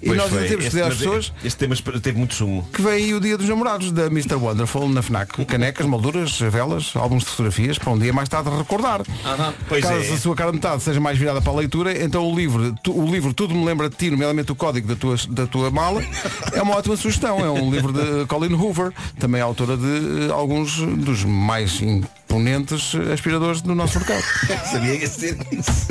[0.02, 0.48] E nós foi.
[0.48, 2.68] temos que Este- dizer às pessoas Este tema teve muito sumo.
[2.74, 4.36] que vem aí o dia dos namorados da Mr.
[4.36, 5.46] Wonderful na FNAC.
[5.46, 9.02] Canecas, molduras, velas, álbuns de fotografias para um dia mais tarde recordar.
[9.68, 10.14] Pois Caso é.
[10.14, 13.10] a sua cara metade seja mais virada para a leitura, então o livro, tu- o
[13.12, 16.02] livro Tudo me lembra de ti, nomeadamente o código da tua, da tua mala,
[16.54, 17.40] é uma ótima sugestão.
[17.40, 23.62] É um livro de Colin Hoover, também autora de eh, alguns dos mais imponentes aspiradores
[23.62, 24.24] do nosso mercado.
[24.72, 25.88] Sabia que ia ser isso.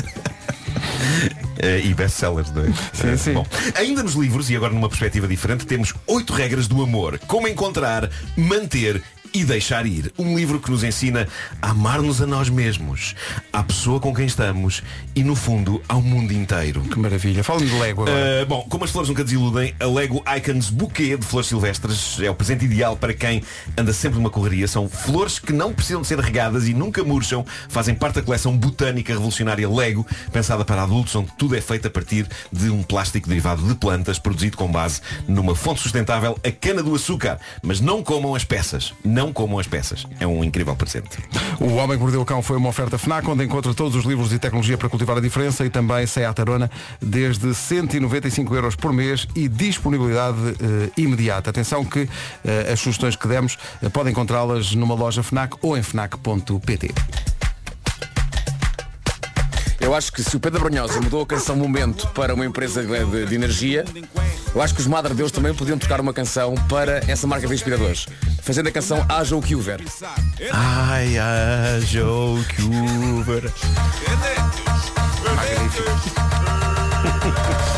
[1.60, 2.66] Eh, e best-sellers, não é?
[2.92, 3.32] Sim, Eh, sim.
[3.32, 7.18] Bom, ainda nos livros, e agora numa perspectiva diferente, temos oito regras do amor.
[7.26, 9.02] Como encontrar, manter
[9.32, 10.12] e deixar ir.
[10.18, 11.28] Um livro que nos ensina
[11.62, 13.14] a amar-nos a nós mesmos,
[13.52, 14.82] à pessoa com quem estamos
[15.14, 16.82] e, no fundo, ao mundo inteiro.
[16.82, 17.44] Que maravilha.
[17.44, 18.42] Fala-me de Lego agora.
[18.42, 22.30] Uh, bom, como as flores nunca desiludem, a Lego Icons Bouquet de flores silvestres é
[22.30, 23.42] o presente ideal para quem
[23.76, 24.66] anda sempre numa correria.
[24.66, 27.44] São flores que não precisam de ser regadas e nunca murcham.
[27.68, 31.90] Fazem parte da coleção botânica revolucionária Lego, pensada para adultos, onde tudo é feito a
[31.90, 36.82] partir de um plástico derivado de plantas, produzido com base numa fonte sustentável, a cana
[36.82, 37.38] do açúcar.
[37.62, 38.92] Mas não comam as peças.
[39.18, 40.06] Não comam as peças.
[40.20, 41.18] É um incrível presente.
[41.58, 44.32] O Homem que Mordeu o Cão foi uma oferta FNAC, onde encontra todos os livros
[44.32, 46.70] e tecnologia para cultivar a diferença e também sai à tarona
[47.02, 51.50] desde 195 euros por mês e disponibilidade eh, imediata.
[51.50, 52.08] Atenção que
[52.44, 56.94] eh, as sugestões que demos eh, podem encontrá-las numa loja FNAC ou em FNAC.pt.
[59.80, 63.26] Eu acho que se o Pedro Brunhosa mudou a canção Momento para uma empresa de,
[63.26, 63.84] de- energia,
[64.54, 67.54] eu acho que os Madre Deus também podiam tocar uma canção para essa marca de
[67.54, 68.06] inspiradores.
[68.42, 69.80] Fazendo a canção Haja o que houver.
[70.52, 73.52] Ai, ai, Joe Cuber.
[77.74, 77.77] O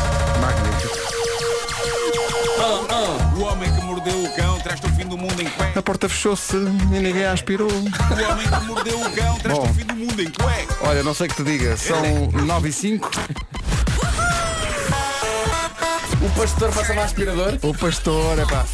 [5.11, 5.77] do mundo em cueca.
[5.77, 7.69] A porta fechou-se e ninguém a aspirou.
[7.69, 9.69] O homem que mordeu o cão Bom.
[9.69, 10.77] o fim do mundo em cueca.
[10.83, 12.01] Olha, não sei o que te diga, são
[12.31, 13.11] 9 e 5.
[16.21, 17.57] O pastor passava aspirador.
[17.61, 18.65] O pastor, é pá.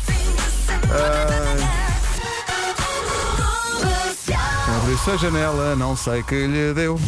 [4.77, 6.99] Abriu-se a janela, não sei que lhe deu.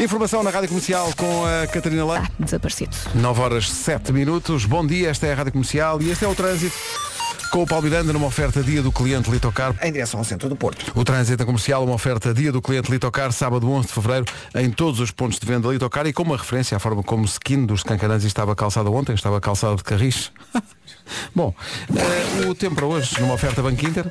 [0.00, 2.30] Informação na Rádio Comercial com a Catarina Leite.
[2.38, 2.96] Desaparecido.
[3.12, 4.64] 9 horas 7 minutos.
[4.66, 6.76] Bom dia, esta é a Rádio Comercial e este é o trânsito.
[7.50, 9.74] Com o Paulo Miranda numa oferta dia do cliente Litocar.
[9.82, 10.92] Em direção ao centro do Porto.
[10.94, 14.24] O trânsito comercial, uma oferta dia do cliente Litocar, sábado 11 de fevereiro,
[14.54, 17.26] em todos os pontos de venda Litocar e com uma referência à forma como o
[17.26, 20.30] skin dos Cancarãs estava calçado ontem, estava calçado de carris.
[21.34, 21.54] Bom,
[21.94, 24.06] eh, o tempo para hoje, numa oferta Banco Inter.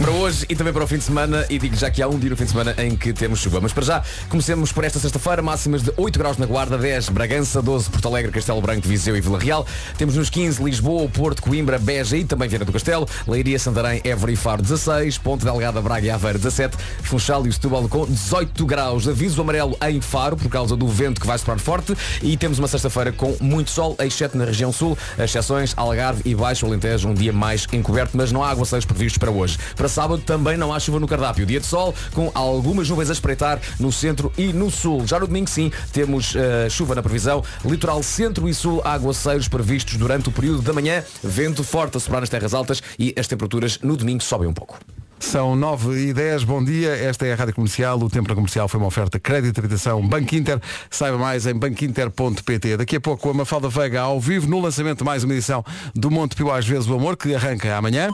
[0.00, 2.18] Para hoje e também para o fim de semana, e digo já que há um
[2.18, 3.60] dia no fim de semana em que temos chuva.
[3.60, 7.60] Mas para já, comecemos por esta sexta-feira, máximas de 8 graus na Guarda, 10 Bragança,
[7.60, 9.66] 12 Porto Alegre, Castelo Branco, Viseu e Vila Real.
[9.98, 14.32] Temos nos 15 Lisboa, Porto, Coimbra, Beja e também Viana do Castelo, Leiria, Santarém, Évora
[14.32, 19.08] e Faro 16, Ponte Delgada, Braga e Aveiro 17, Funchal e Setúbal com 18 graus.
[19.08, 22.68] Aviso amarelo em Faro por causa do vento que vai soprar forte e temos uma
[22.68, 27.32] sexta-feira com muito sol, exceto na região sul, exceções Algarve e Baixo Alentejo, um dia
[27.32, 29.58] mais encoberto, mas não há aguaceiros previstos para hoje.
[29.76, 31.46] Para sábado também não há chuva no cardápio.
[31.46, 35.06] Dia de sol com algumas nuvens a espreitar no centro e no sul.
[35.06, 37.42] Já no domingo sim, temos eh, chuva na previsão.
[37.64, 41.02] Litoral centro e sul, aguaceiros previstos durante o período da manhã.
[41.22, 44.78] Vento forte a soprar nas terras altas e as temperaturas no domingo sobem um pouco.
[45.20, 46.96] São 9 e 10, bom dia.
[46.96, 47.98] Esta é a Rádio Comercial.
[47.98, 50.58] O Tempo na Comercial foi uma oferta crédito de habitação Banco Inter.
[50.90, 52.78] Saiba mais em banquinter.pt.
[52.78, 55.64] Daqui a pouco a Mafalda Veiga ao vivo no lançamento de mais uma edição
[55.94, 58.10] do Monte Pio às vezes o amor, que arranca amanhã.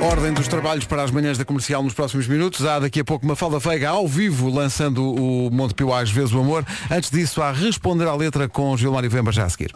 [0.00, 2.64] Ordem dos trabalhos para as manhãs da comercial nos próximos minutos.
[2.64, 6.32] Há daqui a pouco uma falda Veiga ao vivo lançando o Monte Pio às vezes
[6.32, 6.64] o amor.
[6.90, 9.72] Antes disso, há responder à letra com Gilmar e Vemba já a seguir.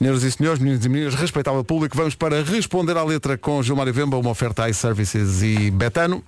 [0.00, 3.86] Senhoras e senhores, meninos e meninas, respeitável público, vamos para responder à letra com Gilmar
[3.86, 6.24] e Vemba, uma oferta iServices e Betano.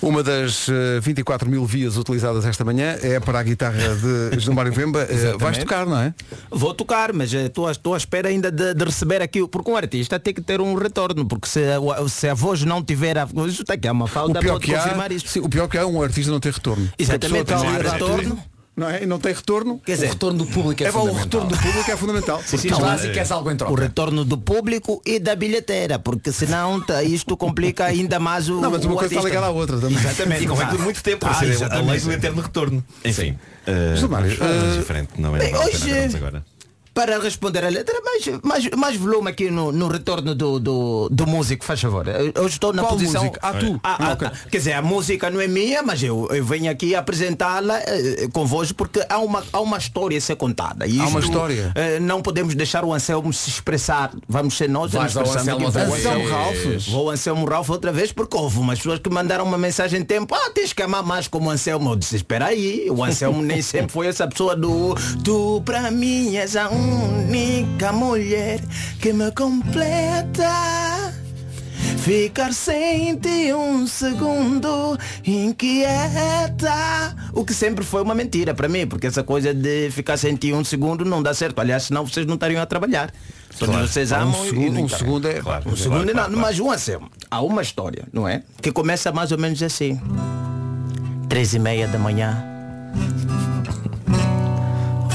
[0.00, 4.68] Uma das eh, 24 mil vias utilizadas esta manhã é para a guitarra de Gilmar
[4.68, 5.00] e Vemba.
[5.02, 6.14] Eh, vais tocar, não é?
[6.48, 10.16] Vou tocar, mas estou estou à espera ainda de, de receber aqui, porque um artista
[10.20, 13.54] tem que ter um retorno, porque se, a- se a voz não tiver a voz,
[13.58, 15.26] está aqui é uma O falta, pior, pode que há, confirmar isso.
[15.26, 16.88] sim, o pior que há é um artista não ter retorno.
[16.96, 18.38] Exatamente, não há dar retorno.
[18.76, 19.04] Não é?
[19.04, 19.80] E não tem retorno.
[19.84, 21.24] Quer dizer, o retorno do público é, É bom, o fundamental.
[21.24, 22.42] retorno do público é fundamental.
[22.44, 23.72] Sim, sim, e queres algo em troca.
[23.72, 28.60] o retorno do público e da bilheteira, porque senão tá, isto complica ainda mais o
[28.60, 29.28] Não, mas uma coisa está artista.
[29.28, 29.96] ligada à outra também.
[29.98, 30.44] Exatamente.
[30.44, 32.84] E convém por muito tempo para Ah, ser a lei do eterno retorno.
[33.02, 33.30] Enfim.
[33.66, 35.58] Uh, vamos falar eh, diferente, não é?
[35.58, 36.44] hoje- agora.
[36.96, 41.26] Para responder a letra, mais, mais, mais volume aqui no, no retorno do, do, do
[41.26, 42.06] músico, faz favor.
[42.34, 43.22] Eu estou na Qual posição.
[43.24, 43.38] músico?
[43.42, 43.78] Ah, tu?
[43.84, 44.26] Ah, Ah, ah, ok.
[44.28, 48.28] ah, quer dizer, a música não é minha, mas eu, eu venho aqui apresentá-la eh,
[48.32, 50.86] convosco porque há uma, há uma história a ser contada.
[50.86, 51.70] E Há uma história?
[51.74, 54.10] eh, não podemos deixar o Anselmo se expressar.
[54.26, 56.30] Vamos ser nós Vais ao Anselmo Anselmo vez.
[56.30, 56.88] Ralph.
[56.88, 60.34] Vou Anselmo Ralph outra vez porque houve umas pessoas que mandaram uma mensagem em tempo,
[60.34, 61.90] ah, tens que amar mais como o Anselmo.
[61.90, 66.36] Eu disse, espera aí, o Anselmo nem sempre foi essa pessoa do Tu pra mim
[66.36, 68.60] és a única mulher
[69.00, 71.12] que me completa.
[71.98, 79.08] Ficar sem ti um segundo inquieta O que sempre foi uma mentira para mim Porque
[79.08, 82.34] essa coisa de ficar sem ti um segundo não dá certo Aliás, senão vocês não
[82.34, 83.10] estariam a trabalhar
[83.58, 83.88] Todos Claro.
[83.88, 85.40] vocês Um amam e segundo, não um segundo é.
[85.40, 85.68] Claro.
[85.68, 88.42] Um segundo, Claro, claro, não, mas um Anselmo, há uma história, não é?
[88.62, 90.00] Que começa mais ou menos assim.
[91.28, 92.44] Três e meia da manhã.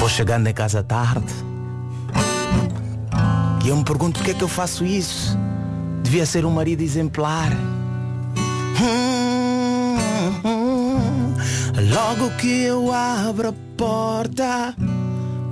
[0.08, 1.51] chegando em casa tarde.
[3.64, 5.38] E eu me pergunto porque é que eu faço isso.
[6.02, 7.50] Devia ser um marido exemplar.
[11.92, 14.74] Logo que eu abro a porta,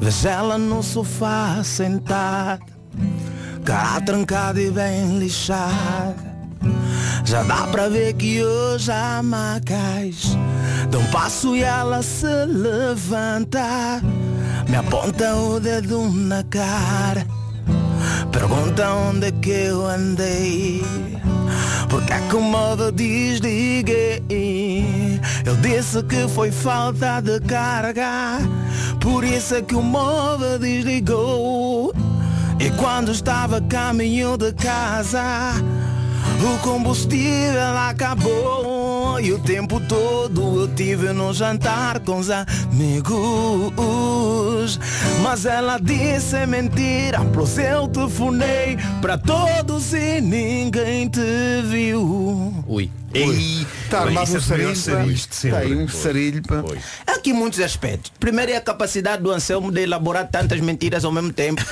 [0.01, 2.59] vejo ela no sofá sentada,
[3.65, 6.31] cara trancada e bem lixada.
[7.25, 10.37] Já dá pra ver que hoje há macais.
[10.91, 14.03] Dá um passo e ela se levanta,
[14.69, 17.40] me aponta o dedo na cara.
[18.33, 20.83] Pergunta onde é que eu andei
[21.89, 24.23] Porque que o modo desliguei.
[24.29, 28.39] Ele disse que foi falta de carga
[29.01, 31.93] Por isso é que o modo desligou.
[32.61, 35.55] E quando estava a caminho de casa
[36.43, 38.90] o combustível acabou
[39.21, 43.19] e o tempo todo eu tive no jantar com os amigos.
[45.23, 52.55] Mas ela disse mentira, pois eu telefonei para todos e ninguém te viu.
[52.67, 52.91] Ui.
[53.13, 53.67] Ei,
[53.97, 55.19] Está armado isso um é o melhor sarilho.
[55.19, 55.49] sempre.
[55.49, 55.95] Está aí um Pois.
[56.03, 56.43] sarilho.
[57.07, 58.13] Há aqui muitos aspectos.
[58.19, 61.63] Primeiro é a capacidade do Anselmo de elaborar tantas mentiras ao mesmo tempo.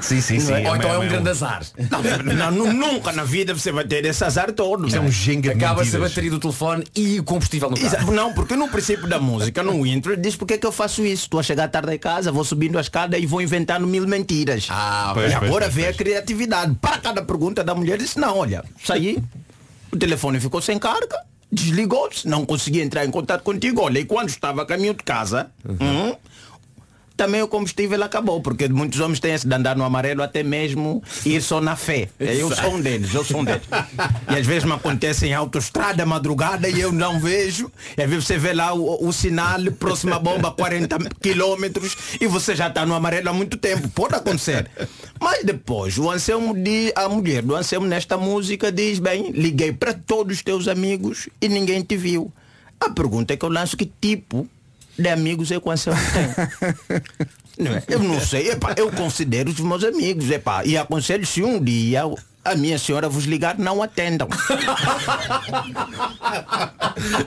[0.00, 0.52] Sim, sim, sim.
[0.66, 1.62] Ou então é um grande azar.
[2.36, 4.94] Não, nu- nunca na vida você vai ter esse azar todo.
[4.94, 8.12] É um jenga de Acaba-se a bateria do telefone e o combustível no carro.
[8.12, 11.24] Não, porque no princípio da música, no intro, diz porque é que eu faço isso.
[11.24, 14.66] Estou a chegar tarde em casa, vou subindo a escada e vou inventando mil mentiras.
[14.70, 15.94] Ah, Pois, e pois, agora pois, vem pois.
[15.94, 16.74] a criatividade.
[16.80, 19.18] Para cada pergunta da mulher, disse, não, olha, saí,
[19.92, 21.18] o telefone ficou sem carga,
[21.50, 23.82] desligou-se, não consegui entrar em contato contigo.
[23.82, 26.14] Olha, e quando estava a caminho de casa, hum,
[27.18, 31.02] também o combustível acabou, porque muitos homens têm esse de andar no amarelo até mesmo
[31.26, 32.08] ir só na fé.
[32.18, 33.64] Eu sou um deles, eu sou um deles.
[34.30, 37.70] E às vezes me acontece em autoestrada, madrugada, e eu não vejo.
[37.96, 42.54] E às vezes você vê lá o, o sinal, próxima bomba, 40 quilômetros, e você
[42.54, 43.88] já está no amarelo há muito tempo.
[43.88, 44.70] Pode acontecer.
[45.20, 49.92] Mas depois, o Anselmo diz, a mulher do Anselmo nesta música diz, bem, liguei para
[49.92, 52.32] todos os teus amigos e ninguém te viu.
[52.80, 54.48] A pergunta é que eu lanço que tipo
[54.98, 56.28] de amigos é Anselmo tem.
[57.58, 57.82] Não é?
[57.88, 62.04] Eu não sei, epá, eu considero os meus amigos, epá, e aconselho se um dia
[62.44, 64.28] a minha senhora vos ligar, não atendam.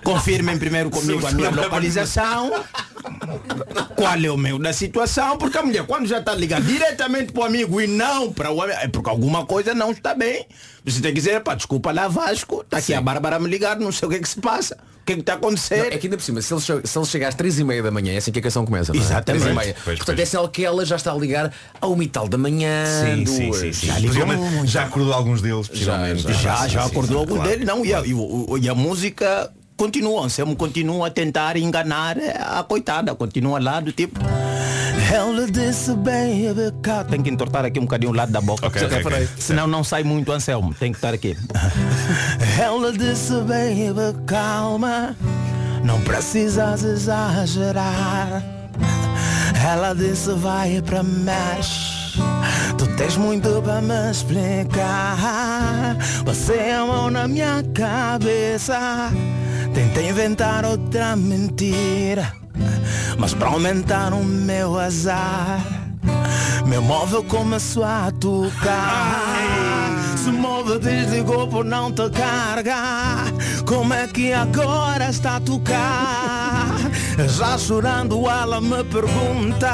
[0.04, 2.52] Confirmem primeiro comigo a minha localização.
[3.96, 5.38] Qual é o meu da situação?
[5.38, 8.62] Porque a mulher, quando já está ligando diretamente para o amigo e não para o
[8.62, 10.48] amigo, é porque alguma coisa não está bem.
[10.84, 13.80] Você tem que dizer, pá, desculpa lá Vasco, está aqui a Bárbara a me ligar,
[13.80, 14.76] não sei o que é que se passa.
[15.02, 15.78] O que é que está a acontecer?
[15.78, 17.82] Não, é que ainda por cima, se ele, se ele chega às 3 e meia
[17.84, 18.94] da manhã, é assim que a canção começa.
[18.94, 19.04] não é?
[19.04, 19.48] Exatamente.
[19.48, 19.76] E meia.
[19.84, 20.28] Pois, Portanto, pois.
[20.28, 23.24] é sinal que ela já está a ligar ao uma e tal da manhã, Sim,
[23.24, 23.36] duas.
[23.36, 23.88] sim, sim, sim.
[23.88, 24.66] Já ligou.
[24.66, 26.22] Já acordou alguns deles, possivelmente.
[26.22, 27.50] já, Já, Sim, já sim, acordou sim, algum claro.
[27.50, 29.52] dele, não, e a, e o- e a música
[29.82, 34.20] continua, Anselmo continua a tentar enganar a coitada, continua lá do tipo.
[35.12, 37.04] Ela disse baby, cá.
[37.04, 38.68] Tem que entortar aqui um bocadinho o lado da boca.
[38.68, 39.30] Ok, ok, ok.
[39.40, 41.36] Senão não sai muito Anselmo, tem que estar aqui.
[42.62, 45.16] Ela disse baby, calma,
[45.84, 48.44] não precisas exagerar.
[49.68, 52.20] Ela disse vai para mexe.
[52.78, 55.98] Tu tens muito para me explicar.
[56.24, 59.12] Você é a mão na minha cabeça.
[59.74, 62.34] Tentei inventar outra mentira.
[63.18, 65.62] Mas para aumentar o meu azar,
[66.66, 69.96] meu móvel começou a tocar.
[70.18, 73.26] Se o móvel desligou por não te carregar,
[73.66, 76.76] como é que agora está a tocar?
[77.28, 79.70] Já chorando ela me pergunta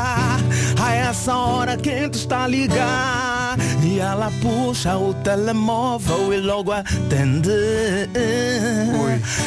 [0.81, 6.71] A essa hora quem te está a ligar E ela puxa o telemóvel e logo
[6.71, 7.49] atende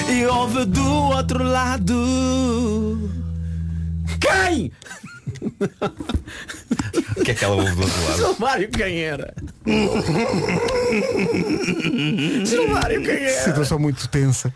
[0.09, 3.11] E ouve do outro lado
[4.20, 4.72] Quem?
[7.16, 8.16] O que é que ela ouve do outro lado?
[8.16, 9.34] Silvário quem era?
[12.46, 13.44] Silvário quem era?
[13.44, 14.53] Situação muito tensa.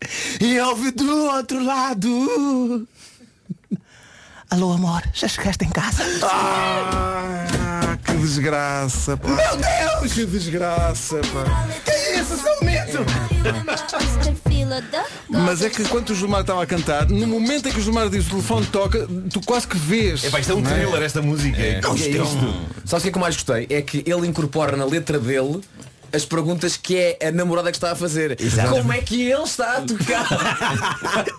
[0.40, 2.86] E ouve do outro lado.
[4.50, 6.02] Alô amor, já chegaste em casa?
[6.22, 9.28] Ah, que desgraça, pá.
[9.28, 10.12] Meu Deus!
[10.12, 11.68] Que desgraça, pá.
[11.84, 13.04] Que é isso, medo?
[15.28, 18.08] Mas é que quando o Gilmar estava a cantar, no momento em que o Gilmar
[18.08, 20.24] diz o telefone toca, tu quase que vês.
[20.24, 21.60] Epá, isto é um não thriller esta música.
[21.60, 21.80] É.
[21.80, 22.54] Que é isto?
[22.86, 23.66] Sabe o que é que eu mais gostei?
[23.68, 25.60] É que ele incorpora na letra dele
[26.12, 28.36] as perguntas que é a namorada que está a fazer.
[28.70, 30.26] Como é que ele está a tocar?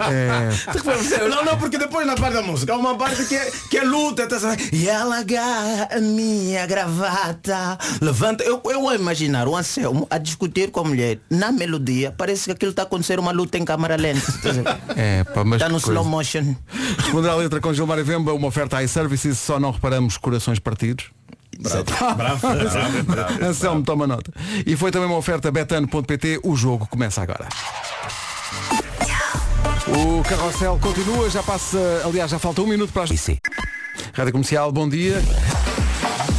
[1.30, 3.84] Não, não, porque depois na parte da música há uma parte que é, que é
[3.84, 4.28] luta.
[4.28, 7.78] Tá, assim, e ela agarra a minha gravata.
[8.02, 8.44] Levanta.
[8.44, 12.14] Eu, eu a imaginar o Anselmo a discutir com a mulher na melodia.
[12.18, 14.32] Parece que aquilo está a acontecer uma luta em câmara lenta.
[14.32, 14.80] Tá?
[14.96, 16.00] É, pá, mas Está no coisa.
[16.00, 16.56] slow motion.
[16.98, 21.06] Responder à letra com Gilmar e Vemba, uma oferta iServices, só não reparamos corações partidos.
[21.60, 21.84] Bravo,
[22.16, 23.46] bravo, bravo, bravo.
[23.46, 24.32] Anselmo, toma nota.
[24.66, 27.48] E foi também uma oferta betano.pt, o jogo começa agora.
[29.88, 33.10] O carrossel continua, já passa, aliás, já falta um minuto para as...
[34.14, 35.22] Rádio Comercial, bom dia.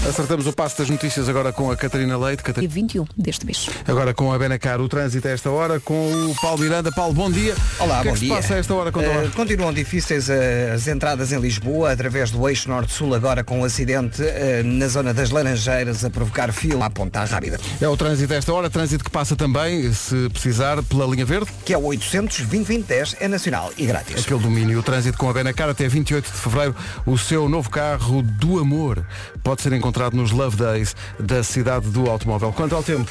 [0.08, 2.42] Acertamos o passo das notícias agora com a Catarina Leite.
[2.42, 2.72] Catarina...
[2.72, 3.68] Dia 21 deste mês.
[3.86, 6.90] Agora com a Benacar, o trânsito a esta hora, com o Paulo Miranda.
[6.90, 7.54] Paulo, bom dia.
[7.78, 8.34] Olá, o que é bom que se dia.
[8.34, 8.90] passa a esta hora?
[8.90, 13.64] Eh, continuam difíceis eh, as entradas em Lisboa através do eixo norte-sul agora com um
[13.64, 17.60] acidente eh, na zona das Laranjeiras a provocar fila à ponta rápida.
[17.78, 21.50] É o trânsito a esta hora, trânsito que passa também, se precisar, pela linha verde.
[21.64, 24.24] Que é o 800 2010 é nacional e grátis.
[24.24, 26.74] Aquele domínio, o trânsito com a Benacar até 28 de fevereiro.
[27.04, 29.04] O seu novo carro do amor
[29.44, 32.52] pode ser encontrado nos Love Days da cidade do automóvel.
[32.52, 33.10] Quanto ao tempo?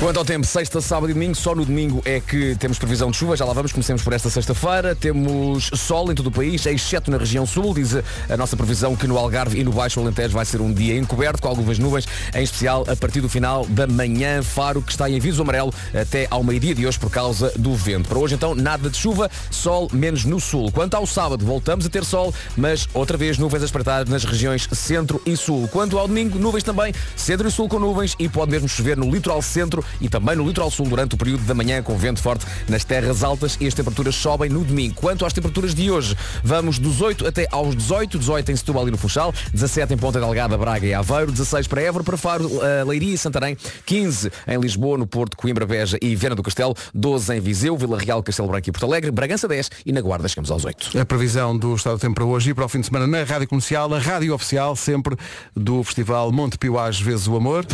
[0.00, 3.16] Quanto ao tempo, sexta, sábado e domingo, só no domingo é que temos previsão de
[3.16, 7.10] chuva, já lá vamos, comecemos por esta sexta-feira, temos sol em todo o país, exceto
[7.10, 7.96] na região sul, diz
[8.30, 11.42] a nossa previsão que no Algarve e no Baixo Alentejo vai ser um dia encoberto,
[11.42, 15.16] com algumas nuvens, em especial a partir do final da manhã, Faro, que está em
[15.16, 18.08] aviso amarelo até ao meio-dia de hoje por causa do vento.
[18.08, 20.70] Para hoje então, nada de chuva, sol menos no sul.
[20.70, 24.68] Quanto ao sábado, voltamos a ter sol, mas outra vez nuvens a espreitar nas regiões
[24.70, 25.66] centro e sul.
[25.66, 29.10] Quanto ao domingo, nuvens também, centro e sul com nuvens e pode mesmo chover no
[29.10, 32.46] litoral centro e também no litoral sul durante o período da manhã com vento forte
[32.68, 34.94] nas terras altas e as temperaturas sobem no domingo.
[34.94, 38.90] Quanto às temperaturas de hoje, vamos dos 8 até aos 18, 18 em Setúbal e
[38.90, 42.84] no Funchal, 17 em Ponta Delgada, Braga e Aveiro, 16 para Évora, para Faro, eh,
[42.84, 47.36] Leiria e Santarém, 15 em Lisboa, no Porto, Coimbra, Beja e Viana do Castelo, 12
[47.36, 50.50] em Viseu, Vila Real, Castelo Branco e Porto Alegre, Bragança 10 e na Guarda chegamos
[50.50, 50.98] aos 8.
[50.98, 53.22] A previsão do estado do tempo para hoje e para o fim de semana na
[53.24, 55.16] Rádio Comercial, a rádio oficial sempre
[55.54, 57.66] do Festival Monte Pio às vezes o amor.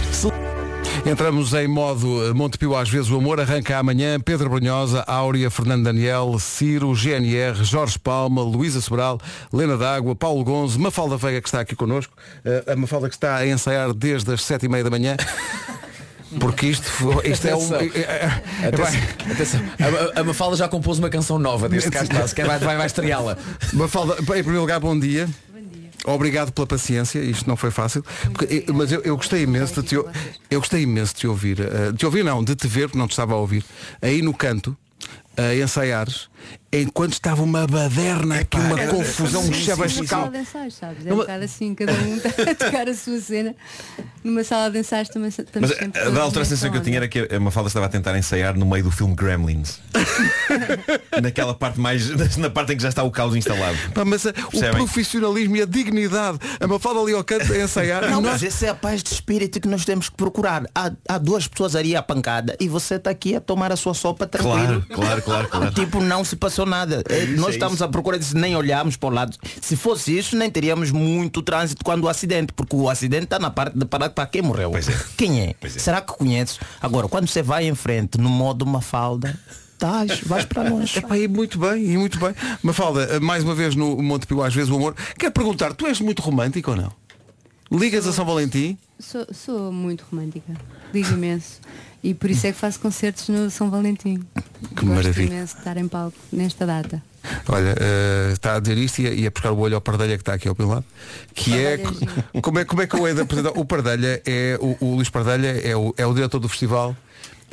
[1.06, 5.50] Entramos em modo eh, Monte Pio às vezes o amor, arranca amanhã Pedro Brunhosa, Áurea,
[5.50, 9.20] Fernando Daniel, Ciro, GNR, Jorge Palma, Luísa Sobral,
[9.52, 13.36] Lena D'Água, Paulo Gonzo, Mafalda Veiga que está aqui connosco, eh, a Mafalda que está
[13.36, 15.14] a ensaiar desde as sete e meia da manhã.
[16.40, 16.90] Porque isto,
[17.22, 17.58] isto é um.
[17.74, 17.80] Atenção.
[17.80, 18.32] é- é-
[18.64, 19.00] é- Atenção,
[19.30, 19.60] atenção.
[20.16, 23.36] A, a Mafalda já compôs uma canção nova deste caso, quer vai, vai, vai estreá-la.
[23.72, 25.28] Mafalda, em primeiro lugar, bom dia.
[26.04, 28.04] Obrigado pela paciência, isto não foi fácil.
[28.32, 31.60] Porque, mas eu, eu gostei imenso de te, eu gostei imenso de te ouvir.
[31.60, 33.64] eh, De te ouvir não, de te ver, porque não te estava a ouvir.
[34.02, 34.76] Aí no canto,
[35.36, 36.28] a ensaiares,
[36.72, 40.30] enquanto estava uma baderna aqui, uma confusão, um Uma sala chavascal.
[40.30, 41.06] de ensaios, sabes?
[41.06, 43.54] É Numa- um bocado assim, cada um está a tocar a sua cena.
[44.24, 46.82] Numa sala de ensaios também estamos Mas sempre a, da a nessa sensação que eu
[46.82, 49.80] tinha era que a Mafalda estava a tentar ensaiar no meio do filme Gremlins.
[51.22, 52.08] Naquela parte mais.
[52.36, 53.76] na parte em que já está o caos instalado.
[53.94, 56.38] Pá, mas eh, o profissionalismo e a dignidade.
[56.60, 58.02] A Mafalda ali ao canto a ensaiar.
[58.10, 60.64] Não, Nós- mas esse é a paz de espírito que nós temos que procurar.
[60.74, 63.94] Há, há duas pessoas ali à pancada e você está aqui a tomar a sua
[63.94, 64.82] sopa tranquilo.
[64.88, 65.70] Claro, claro, claro, claro.
[65.74, 67.02] Tipo, não se passou nada.
[67.08, 67.84] Eh, isso, Nós é estamos isso.
[67.84, 69.36] à procura disso, nem olhamos para o lado.
[69.60, 73.50] Se fosse isso, nem teríamos muito trânsito quando o acidente, porque o acidente está na
[73.50, 74.70] parte de parar para quem morreu.
[74.70, 74.94] Pois é.
[75.16, 75.54] Quem é?
[75.60, 75.78] Pois é.
[75.78, 76.58] Será que conheces?
[76.80, 79.38] Agora, quando você vai em frente no modo Mafalda,
[79.72, 80.98] estás, vais para longe.
[81.00, 82.34] Epá, e muito bem, e muito bem.
[82.62, 84.94] Mafalda, mais uma vez no Monte Pio, às vezes o amor.
[85.18, 86.92] Quero perguntar, tu és muito romântico ou não?
[87.72, 88.78] Ligas a São Valentim?
[88.98, 90.52] Sou, sou muito romântica.
[90.92, 91.60] Ligo imenso.
[92.04, 94.22] E por isso é que faço concertos no São Valentim.
[94.76, 95.26] Que Gosto maravilha.
[95.26, 97.02] imenso de estar em palco nesta data.
[97.48, 100.14] Olha, eh, está a dizer isto e a, e a buscar o olho ao Pardelha
[100.16, 100.84] que está aqui ao meu lado.
[101.34, 101.78] Que é,
[102.42, 103.58] como é como é que eu hei de apresentar?
[103.58, 106.94] O Pardelha é o, o Luís Pardelha é o, é o diretor do festival.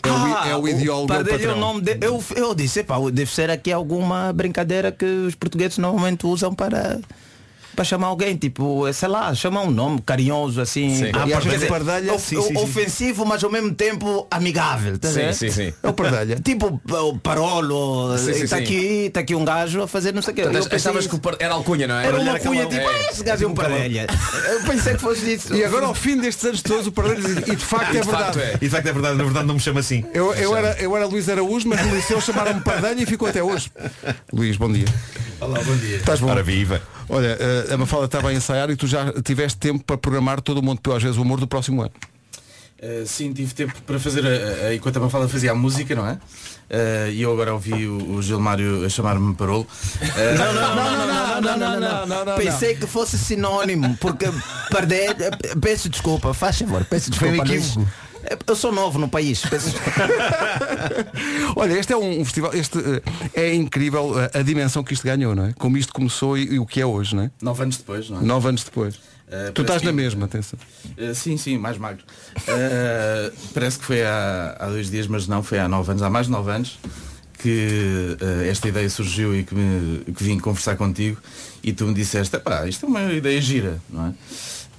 [0.04, 1.58] É, o, i- é o ideólogo, é o é o patrão.
[1.60, 6.26] nome de, eu, eu disse, epá, deve ser aqui alguma brincadeira que os portugueses normalmente
[6.26, 6.99] usam para
[7.76, 10.95] para chamar alguém, tipo, sei lá, chamar um nome carinhoso assim.
[10.95, 11.11] Sim.
[11.13, 12.57] Ah, dizer, Pardelha, of- sim, sim, sim.
[12.57, 14.97] ofensivo, mas ao mesmo tempo amigável.
[14.97, 15.74] tá Sim, sim, sim.
[15.82, 16.38] É o Pardelha.
[16.39, 18.63] Tipo o Parolo, está sim.
[18.63, 20.41] aqui, está aqui um gajo a fazer não sei o quê.
[20.72, 21.09] Achavas isso.
[21.09, 22.05] que o par- era alcunha, não é?
[22.07, 24.07] era uma Era cunha aquela- tipo, é, "Ah, esse gajo é um Pardelha.
[24.51, 25.53] Eu pensei que fosse isso.
[25.55, 28.07] E agora ao fim destes anos todos o Pardelha diz, e de facto é de
[28.07, 28.39] facto verdade.
[28.53, 28.55] é.
[28.55, 30.05] E de facto é verdade, na verdade não me chama assim.
[30.13, 33.41] Eu, eu, era, eu era Luís Araújo, mas no liceu chamaram-me Pardelha e ficou até
[33.43, 33.72] hoje.
[34.34, 34.86] Luís, bom dia.
[35.39, 35.97] Olá, bom dia.
[35.97, 36.30] Estás bom?
[36.30, 36.82] Ora viva.
[37.14, 40.59] Olha, eh, a Mafalda estava a ensaiar e tu já tiveste tempo para programar todo
[40.59, 41.91] o Monte Pio às vezes o humor do próximo ano.
[42.82, 46.07] Uh, sim, tive tempo para fazer, a, a, enquanto a Mafalda fazia a música, não
[46.07, 46.14] é?
[46.14, 49.68] Uh, e eu agora ouvi o, o Gilmário a chamar-me Parolo.
[50.01, 52.36] Uh, Não, não, não, não, não, não, não, não, não, não.
[52.38, 54.26] Pensei que fosse sinónimo, porque
[54.72, 55.16] perder,
[55.62, 57.53] peço desculpa, faz favor, peço Foi um desculpa.
[57.53, 57.88] equívoco.
[58.47, 59.43] Eu sou novo no país.
[61.55, 63.01] Olha, este é um, um festival, este eh,
[63.34, 65.53] é incrível eh, a dimensão que isto ganhou, não é?
[65.53, 67.32] Como isto começou e, e o que é hoje, não é?
[67.41, 68.23] Nove anos depois, não é?
[68.23, 68.99] Nove anos depois.
[69.29, 70.59] Eh, tu estás na que- mesma, atenção.
[70.97, 72.03] Uh, sim, sim, mais magro.
[72.39, 76.09] Uh, parece que foi há, há dois dias, mas não, foi há nove anos, há
[76.09, 76.79] mais de nove anos
[77.39, 81.17] que uh, esta ideia surgiu e que, me, que vim conversar contigo
[81.63, 84.13] e tu me disseste, pá, isto é uma ideia gira, não é?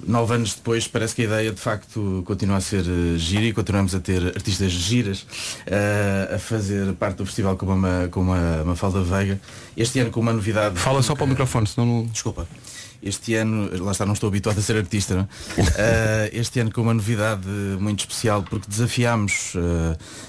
[0.07, 3.53] Nove anos depois parece que a ideia de facto continua a ser uh, gira e
[3.53, 8.65] continuamos a ter artistas giras uh, a fazer parte do festival como uma, como a
[8.65, 9.41] Mafalda Veiga.
[9.77, 10.79] Este ano com uma novidade.
[10.79, 12.07] Fala só para o microfone, senão não.
[12.07, 12.47] Desculpa.
[13.03, 15.29] Este ano, lá está, não estou habituado a ser artista, não?
[15.77, 17.49] Eh, este ano com uma novidade
[17.81, 19.55] muito especial porque desafiámos,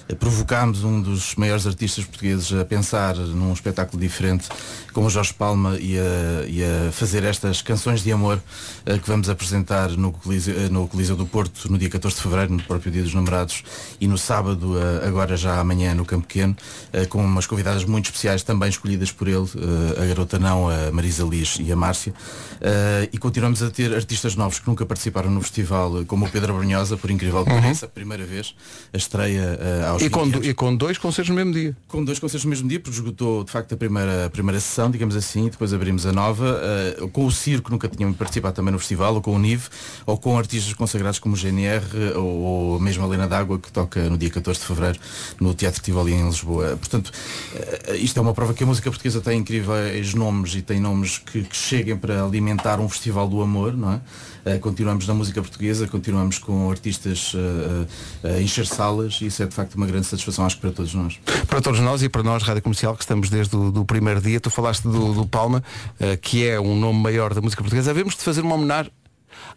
[0.09, 4.47] eh, provocámos um dos maiores artistas portugueses a pensar num espetáculo diferente
[4.93, 8.41] com o Jorge Palma e a, e a fazer estas canções de amor
[8.85, 12.21] eh, que vamos apresentar no Coliseu, eh, no Coliseu do Porto no dia 14 de
[12.21, 13.63] Fevereiro, no próprio dia dos namorados
[13.99, 16.55] e no sábado, eh, agora já amanhã no Campo Pequeno,
[17.09, 19.47] com umas convidadas muito especiais também escolhidas por ele,
[20.01, 22.13] a garota não, a Marisa Liz e a Márcia.
[22.61, 26.29] Uh, e continuamos a ter artistas novos que nunca participaram no festival, uh, como o
[26.29, 27.61] Pedro Brunhosa, por incrível que Uhum.
[27.61, 28.55] pareça, a primeira vez,
[28.93, 30.47] a estreia uh, aos E com, 20 do- anos.
[30.49, 31.75] e com dois concertos no mesmo dia.
[31.89, 34.82] Com dois concertos no mesmo dia, porque esgotou de facto a primeira, a primeira sessão,
[34.89, 36.59] digamos assim, depois abrimos a nova,
[37.01, 39.67] uh, com o Circo nunca tínhamos participado também no festival, ou com o NIV,
[40.05, 41.83] ou com artistas consagrados como o GNR,
[42.15, 44.99] ou, ou mesmo a Lena D'Água, que toca no dia 14 de Fevereiro
[45.39, 46.77] no Teatro Tivoli em Lisboa.
[46.77, 50.79] Portanto, uh, isto é uma prova que a música portuguesa tem incríveis nomes e tem
[50.79, 54.01] nomes que, que cheguem para alimentar um festival do amor, não é?
[54.45, 59.41] Uh, continuamos na música portuguesa, continuamos com artistas uh, uh, a encher salas e isso
[59.41, 61.19] é de facto uma grande satisfação, acho que para todos nós.
[61.47, 64.49] Para todos nós e para nós, Rádio Comercial, que estamos desde o primeiro dia, tu
[64.49, 65.63] falaste do, do Palma,
[65.99, 67.91] eh, que é um nome maior da música portuguesa.
[67.91, 68.91] Havemos de fazer uma homenagem.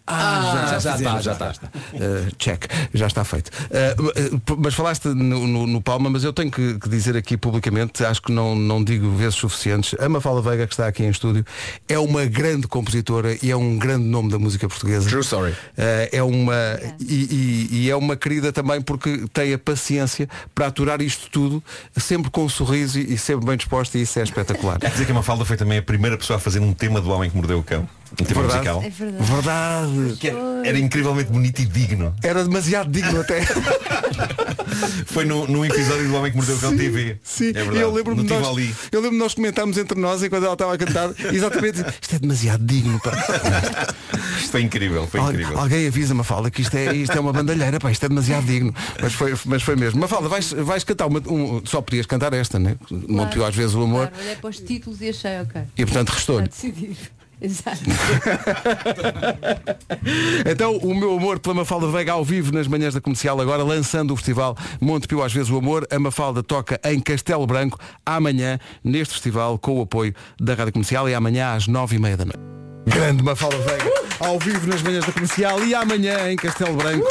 [0.07, 1.51] Ah, já está, fizemos, já está.
[1.51, 3.51] Uh, check, já está feito.
[3.99, 7.37] Uh, uh, mas falaste no, no- no Palma, mas eu tenho que, que dizer aqui
[7.37, 11.09] publicamente, acho que não, não digo vezes suficientes, a Mafalda Veiga, que está aqui em
[11.11, 11.45] estúdio,
[11.89, 15.09] é uma grande compositora e é um grande nome da música portuguesa.
[15.09, 15.55] True story.
[15.77, 16.55] É uma
[17.01, 21.63] e, e- e é uma querida também porque tem a paciência para aturar isto tudo
[21.97, 24.79] sempre com um sorriso e, e sempre bem disposta e isso é espetacular.
[24.81, 27.11] Quer dizer que a Mafalda foi também a primeira pessoa a fazer um tema do
[27.11, 27.89] Homem que Mordeu o Cão.
[28.21, 28.69] Um tema Verdade.
[28.69, 28.83] musical.
[28.83, 29.25] É verdade.
[29.33, 30.17] Verdade.
[30.19, 32.15] Que era, era incrivelmente bonito e digno.
[32.23, 33.41] Era demasiado digno até.
[35.07, 37.19] Foi no, num episódio do Homem que Mordeu o Cão TV.
[37.23, 37.79] Sim, é verdade.
[37.79, 38.75] eu lembro-me nós, Tivoli.
[38.93, 42.65] eu lembro nós comentámos entre nós enquanto ela estava a cantar exatamente isto é demasiado
[42.65, 43.13] digno pá.
[44.39, 45.59] Isto foi incrível, foi Al- incrível.
[45.59, 48.75] Alguém avisa Mafalda que isto é, isto é uma bandalheira, pá, isto é demasiado digno.
[49.01, 49.99] Mas foi, mas foi mesmo.
[50.01, 52.77] Mafalda, vais, vais cantar uma, um- só podias cantar esta, né?
[52.91, 55.63] Monteou às vezes o amor Claro, olhei para os títulos e achei, ok.
[55.77, 56.49] e portanto restou-lhe.
[57.41, 57.81] Exato.
[60.49, 64.13] Então, o meu amor pela Mafalda Veiga ao vivo nas manhãs da comercial, agora lançando
[64.13, 65.87] o festival Montepio às vezes o amor.
[65.91, 71.09] A Mafalda toca em Castelo Branco amanhã, neste festival, com o apoio da Rádio Comercial
[71.09, 72.39] e amanhã às nove e meia da noite.
[72.87, 77.07] Grande Mafalda Veiga, ao vivo nas manhãs da comercial e amanhã em Castelo Branco,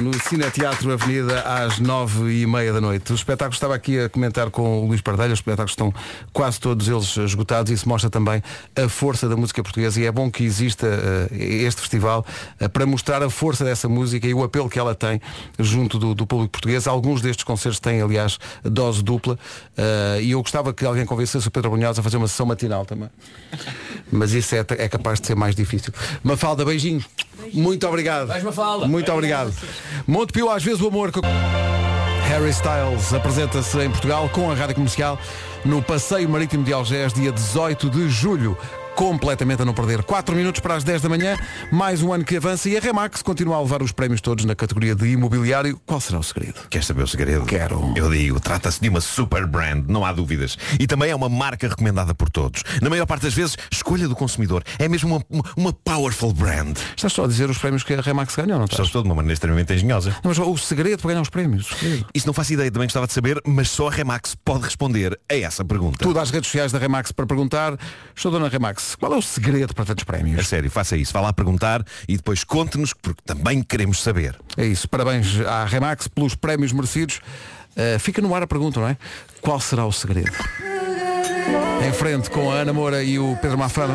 [0.00, 3.12] no Cine Teatro Avenida, às nove e meia da noite.
[3.12, 5.92] O espetáculo estava aqui a comentar com o Luís Pardelha, os espetáculos estão
[6.32, 8.42] quase todos eles esgotados e isso mostra também
[8.74, 12.24] a força da música portuguesa e é bom que exista eh, este festival
[12.58, 15.20] eh, para mostrar a força dessa música e o apelo que ela tem
[15.58, 16.86] junto do, do público português.
[16.86, 19.38] Alguns destes concertos têm, aliás, dose dupla
[19.76, 22.86] eh, e eu gostava que alguém convencesse o Pedro Brunhosa a fazer uma sessão matinal
[22.86, 23.10] também.
[24.10, 25.92] Mas isso é, é capaz de ser mais difícil.
[26.22, 27.04] Mafalda, beijinhos.
[27.52, 28.28] Muito obrigado.
[28.28, 28.86] Vais, Mafalda.
[28.86, 29.52] Muito obrigado.
[30.06, 31.10] Monte Pio, às vezes o amor.
[31.12, 31.20] com-
[32.28, 35.18] Harry Styles apresenta-se em Portugal com a rádio comercial
[35.64, 38.56] no Passeio Marítimo de Algés, dia 18 de julho.
[39.00, 40.02] Completamente a não perder.
[40.02, 41.34] 4 minutos para as 10 da manhã,
[41.72, 44.54] mais um ano que avança e a Remax continua a levar os prémios todos na
[44.54, 45.80] categoria de imobiliário.
[45.86, 46.68] Qual será o segredo?
[46.68, 47.46] Quer saber o segredo?
[47.46, 47.94] Quero.
[47.96, 50.58] Eu digo, trata-se de uma super brand, não há dúvidas.
[50.78, 52.62] E também é uma marca recomendada por todos.
[52.82, 54.62] Na maior parte das vezes, escolha do consumidor.
[54.78, 56.76] É mesmo uma, uma, uma powerful brand.
[56.94, 58.86] Estás só a dizer os prémios que a Remax ganhou, não estás?
[58.86, 60.10] Estou de uma maneira extremamente engenhosa.
[60.22, 61.70] Não, mas o segredo para ganhar os prémios.
[62.14, 65.34] Isso não faço ideia, também gostava de saber, mas só a Remax pode responder a
[65.34, 66.04] essa pergunta.
[66.04, 67.78] Tudo às redes sociais da Remax para perguntar.
[68.14, 70.46] Estou dona Remax, qual é o segredo para tantos prémios?
[70.48, 71.12] sério, faça isso.
[71.12, 74.38] Vá lá perguntar e depois conte-nos, porque também queremos saber.
[74.56, 74.88] É isso.
[74.88, 77.20] Parabéns à Remax pelos prémios merecidos.
[77.76, 78.96] Uh, fica no ar a pergunta, não é?
[79.40, 80.32] Qual será o segredo?
[81.86, 83.94] Em frente com a Ana Moura e o Pedro Mafama.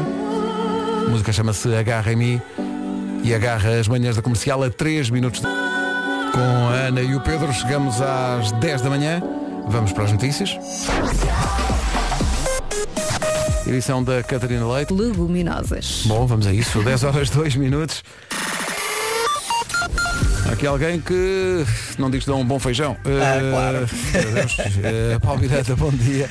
[1.06, 2.41] A música chama-se Agarra em mim
[3.24, 5.41] e agarra as manhãs da comercial a 3 minutos.
[5.41, 9.22] de- Com a Ana e o Pedro chegamos às 10 da manhã.
[9.68, 10.58] Vamos para as notícias.
[13.68, 14.93] Edição da Catarina Leite.
[14.93, 16.03] Leguminosas.
[16.05, 16.84] Bom, vamos a isso.
[16.84, 18.03] 10 horas 2 minutos.
[20.48, 21.66] Há aqui alguém que
[21.98, 22.96] não diz que dá um bom feijão.
[23.04, 23.89] Ah, Eh, claro.
[24.84, 26.30] Eh, Paulo Miranda, bom dia.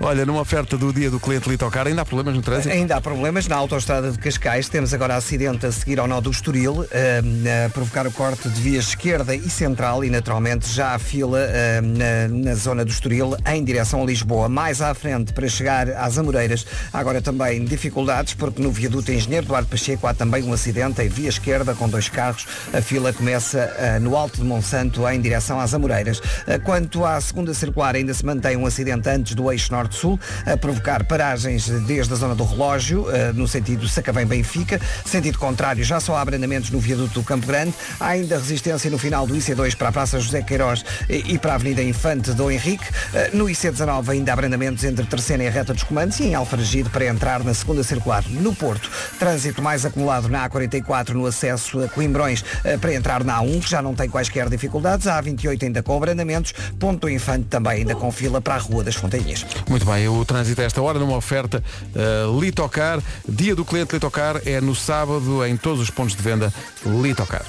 [0.00, 2.74] Olha, numa oferta do dia do cliente Litocar, ainda há problemas no trânsito?
[2.74, 4.68] Ainda há problemas na autoestrada de Cascais.
[4.68, 7.22] Temos agora acidente a seguir ao nó do Estoril, eh,
[7.66, 11.80] a provocar o corte de vias esquerda e central e naturalmente já há fila eh,
[11.80, 14.48] na, na zona do Estoril em direção a Lisboa.
[14.48, 16.66] Mais à frente para chegar às Amoreiras.
[16.92, 21.08] Há agora também dificuldades porque no viaduto Engenheiro Eduardo Pacheco há também um acidente em
[21.08, 22.44] via esquerda com dois carros.
[22.72, 26.20] A fila começa eh, no Alto de Monsanto em direção às Amoreiras.
[26.46, 30.56] Eh, Quanto à segunda circular ainda se mantém um acidente antes do eixo norte-sul a
[30.56, 34.80] provocar paragens desde a zona do relógio eh, no sentido Sacavém-Benfica.
[35.04, 37.74] Sentido contrário já só há abrandamentos no viaduto do Campo Grande.
[37.98, 41.54] Há ainda resistência no final do IC2 para a Praça José Queiroz e para a
[41.56, 42.84] Avenida Infante do Henrique.
[43.32, 46.88] No IC19 ainda há abrandamentos entre terceira e a reta dos comandos e em Alfragide
[46.90, 48.24] para entrar na segunda circular.
[48.28, 52.44] No Porto, trânsito mais acumulado na A44 no acesso a Coimbrões
[52.80, 55.06] para entrar na A1, que já não tem quaisquer dificuldades.
[55.06, 56.52] A A28 ainda com abrandamentos.
[56.78, 59.44] Ponto do Infante também ainda com fila para a Rua das Fontanhas.
[59.68, 61.62] Muito bem, o trânsito a esta hora numa oferta
[61.94, 63.00] uh, Litocar.
[63.28, 66.52] Dia do cliente Litocar é no sábado em todos os pontos de venda
[66.84, 67.44] Litocar.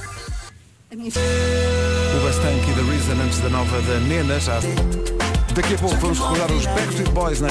[0.93, 4.59] O Bastank e The Reason antes da nova da Nena já.
[5.55, 7.49] Daqui a pouco vamos recordar os Backstreet Boys na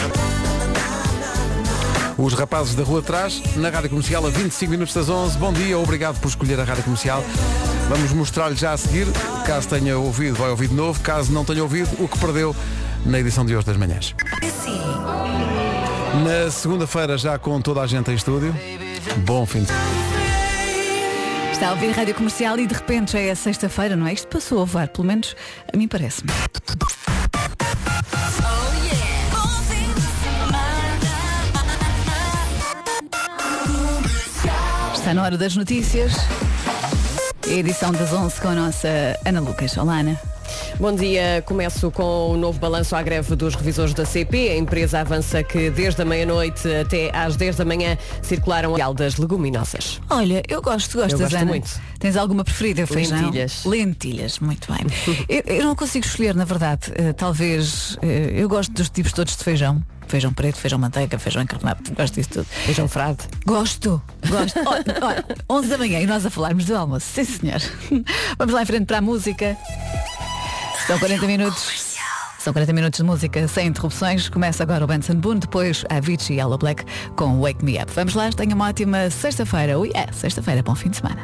[2.25, 5.37] os rapazes da rua de trás, na Rádio Comercial, a 25 minutos das 11.
[5.39, 7.23] Bom dia, obrigado por escolher a Rádio Comercial.
[7.89, 9.07] Vamos mostrar-lhe já a seguir,
[9.45, 12.55] caso tenha ouvido, vai ouvir de novo, caso não tenha ouvido, o que perdeu
[13.05, 14.15] na edição de hoje das manhãs.
[16.25, 18.55] Na segunda-feira, já com toda a gente em estúdio.
[19.25, 19.73] Bom fim de
[21.51, 24.13] Está a ouvir Rádio Comercial e de repente já é sexta-feira, não é?
[24.13, 25.35] Isto passou a voar, pelo menos
[25.73, 26.31] a mim parece-me.
[35.13, 36.15] Está na hora das notícias.
[37.47, 38.89] Edição das 11 com a nossa
[39.27, 39.77] Ana Lucas.
[39.77, 40.19] Olá, Ana.
[40.81, 44.49] Bom dia, começo com o novo balanço à greve dos revisores da CP.
[44.49, 49.19] A empresa avança que desde a meia-noite até às 10 da manhã circularam a das
[49.19, 50.01] leguminosas.
[50.09, 51.45] Olha, eu gosto, gostas, Eu gosto Ana?
[51.45, 51.71] muito.
[51.99, 52.87] Tens alguma preferida?
[52.87, 53.21] Feijão?
[53.21, 53.65] Lentilhas.
[53.67, 54.87] Lentilhas, muito bem.
[55.29, 56.91] eu, eu não consigo escolher, na verdade.
[56.95, 59.85] Eh, talvez, eh, eu gosto dos tipos todos de feijão.
[60.13, 62.45] Feijão preto, feijão manteiga, feijão encarnado, gosto disso tudo.
[62.45, 63.21] Feijão frade.
[63.47, 64.61] Gosto, gosto.
[64.67, 67.07] Olha, olha, 11 da manhã e nós a falarmos do almoço.
[67.15, 67.63] Sim, senhor.
[68.37, 69.57] Vamos lá em frente para a música.
[70.87, 71.97] São 40 minutos.
[72.39, 74.29] São 40 minutos de música sem interrupções.
[74.29, 76.85] Começa agora o Benson Boone, depois a Avicii e Yellow Black
[77.17, 77.91] com Wake Me Up.
[77.95, 79.79] Vamos lá, tenha uma ótima sexta-feira.
[79.79, 81.23] Ui, é, sexta-feira, bom fim de semana.